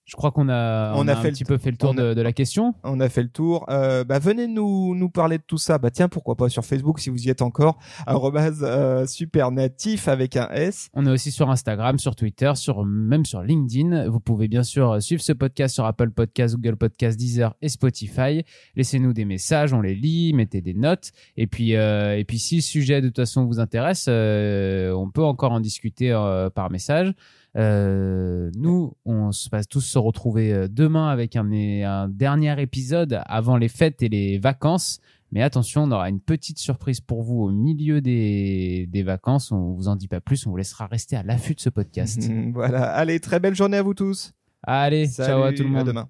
Je 0.07 0.17
crois 0.17 0.33
qu'on 0.33 0.51
a, 0.51 0.93
On 0.95 1.05
on 1.05 1.09
a 1.09 1.13
a, 1.13 1.17
fait 1.17 1.29
un 1.29 1.33
petit 1.33 1.45
peu 1.45 1.57
fait 1.57 1.71
le 1.71 1.79
tour 1.79 1.91
a- 1.91 1.95
de, 1.95 2.13
de 2.15 2.21
la 2.21 2.33
question. 2.35 2.75
On 2.85 3.01
a 3.01 3.09
fait 3.09 3.23
le 3.23 3.31
tour. 3.31 3.65
Euh, 3.71 4.05
bah, 4.05 4.19
venez 4.19 4.47
nous 4.47 4.95
nous 4.95 5.09
parler 5.09 5.39
de 5.39 5.43
tout 5.47 5.57
ça. 5.57 5.79
Bah 5.79 5.91
tiens, 5.91 6.09
pourquoi 6.11 6.37
pas 6.37 6.51
sur 6.51 6.63
Facebook 6.65 6.99
si 7.01 7.09
vous 7.09 7.23
y 7.27 7.31
êtes 7.31 7.41
encore. 7.41 7.79
arrobase, 8.07 8.61
euh, 8.63 9.07
supernatif 9.07 10.09
avec 10.09 10.37
un 10.37 10.49
S. 10.51 10.89
On 10.93 11.07
est 11.07 11.11
aussi 11.11 11.31
sur 11.31 11.51
Instagram, 11.51 11.99
sur 11.99 12.17
Twitter, 12.17 12.53
sur 12.55 12.85
même 12.85 13.25
sur 13.25 13.41
LinkedIn. 13.43 14.09
Vous 14.11 14.21
pouvez 14.21 14.47
bien 14.47 14.63
sûr 14.63 15.03
suivre 15.03 15.23
ce 15.23 15.33
podcast 15.33 15.75
sur 15.75 15.87
Apple 15.87 16.11
Podcasts, 16.11 16.55
Google 16.57 16.77
Podcasts, 16.77 17.19
Deezer 17.19 17.55
et 17.63 17.71
Spotify. 17.71 18.45
Laissez-nous 18.77 19.15
des 19.15 19.25
messages, 19.25 19.73
on 19.73 19.81
les 19.81 19.95
lit, 19.95 20.33
mettez 20.35 20.61
des 20.61 20.75
notes. 20.75 21.13
Et 21.39 21.47
puis, 21.47 21.77
euh, 21.77 22.19
et 22.19 22.25
puis 22.25 22.39
si 22.39 22.57
le 22.57 22.61
sujet 22.63 23.01
de 23.01 23.07
toute 23.09 23.17
façon 23.17 23.47
vous 23.47 23.59
intéresse, 23.59 24.07
euh, 24.09 24.93
on 24.93 25.11
peut 25.11 25.25
encore 25.25 25.53
en 25.53 25.61
discuter 25.61 26.13
euh, 26.13 26.51
par 26.51 26.71
message. 26.71 27.13
Euh, 27.57 28.51
nous, 28.57 28.95
on 29.05 29.31
se 29.33 29.49
va 29.49 29.63
tous 29.65 29.81
se 29.81 29.99
retrouver 29.99 30.53
euh, 30.53 30.69
demain 30.69 31.09
avec 31.09 31.37
un, 31.37 31.51
un 31.53 32.09
dernier 32.09 32.61
épisode 32.61 33.21
avant 33.27 33.57
les 33.57 33.69
fêtes 33.69 34.03
et 34.03 34.09
les 34.09 34.39
vacances. 34.39 35.01
Mais 35.31 35.43
attention, 35.43 35.85
on 35.85 35.91
aura 35.91 36.09
une 36.09 36.21
petite 36.21 36.59
surprise 36.59 37.01
pour 37.01 37.23
vous 37.23 37.43
au 37.43 37.51
milieu 37.51 38.01
des, 38.01 38.89
des 38.91 39.03
vacances. 39.03 39.51
On 39.53 39.73
vous 39.73 39.89
en 39.89 39.97
dit 39.97 40.09
pas 40.09 40.21
plus, 40.21 40.47
on 40.47 40.51
vous 40.51 40.57
laissera 40.57 40.87
rester 40.87 41.17
à 41.17 41.23
l'affût 41.23 41.55
de 41.55 41.61
ce 41.61 41.71
podcast. 41.71 42.29
Voilà. 42.53 42.85
Allez, 42.85 43.19
très 43.21 43.41
belle 43.41 43.55
journée 43.55 43.77
à 43.77 43.83
vous 43.83 43.95
tous. 43.95 44.33
Allez, 44.63 45.09
ciao 45.09 45.43
à 45.43 45.53
tout 45.53 45.63
le 45.65 45.69
monde. 45.69 45.81
À 45.81 45.85
demain. 45.85 46.09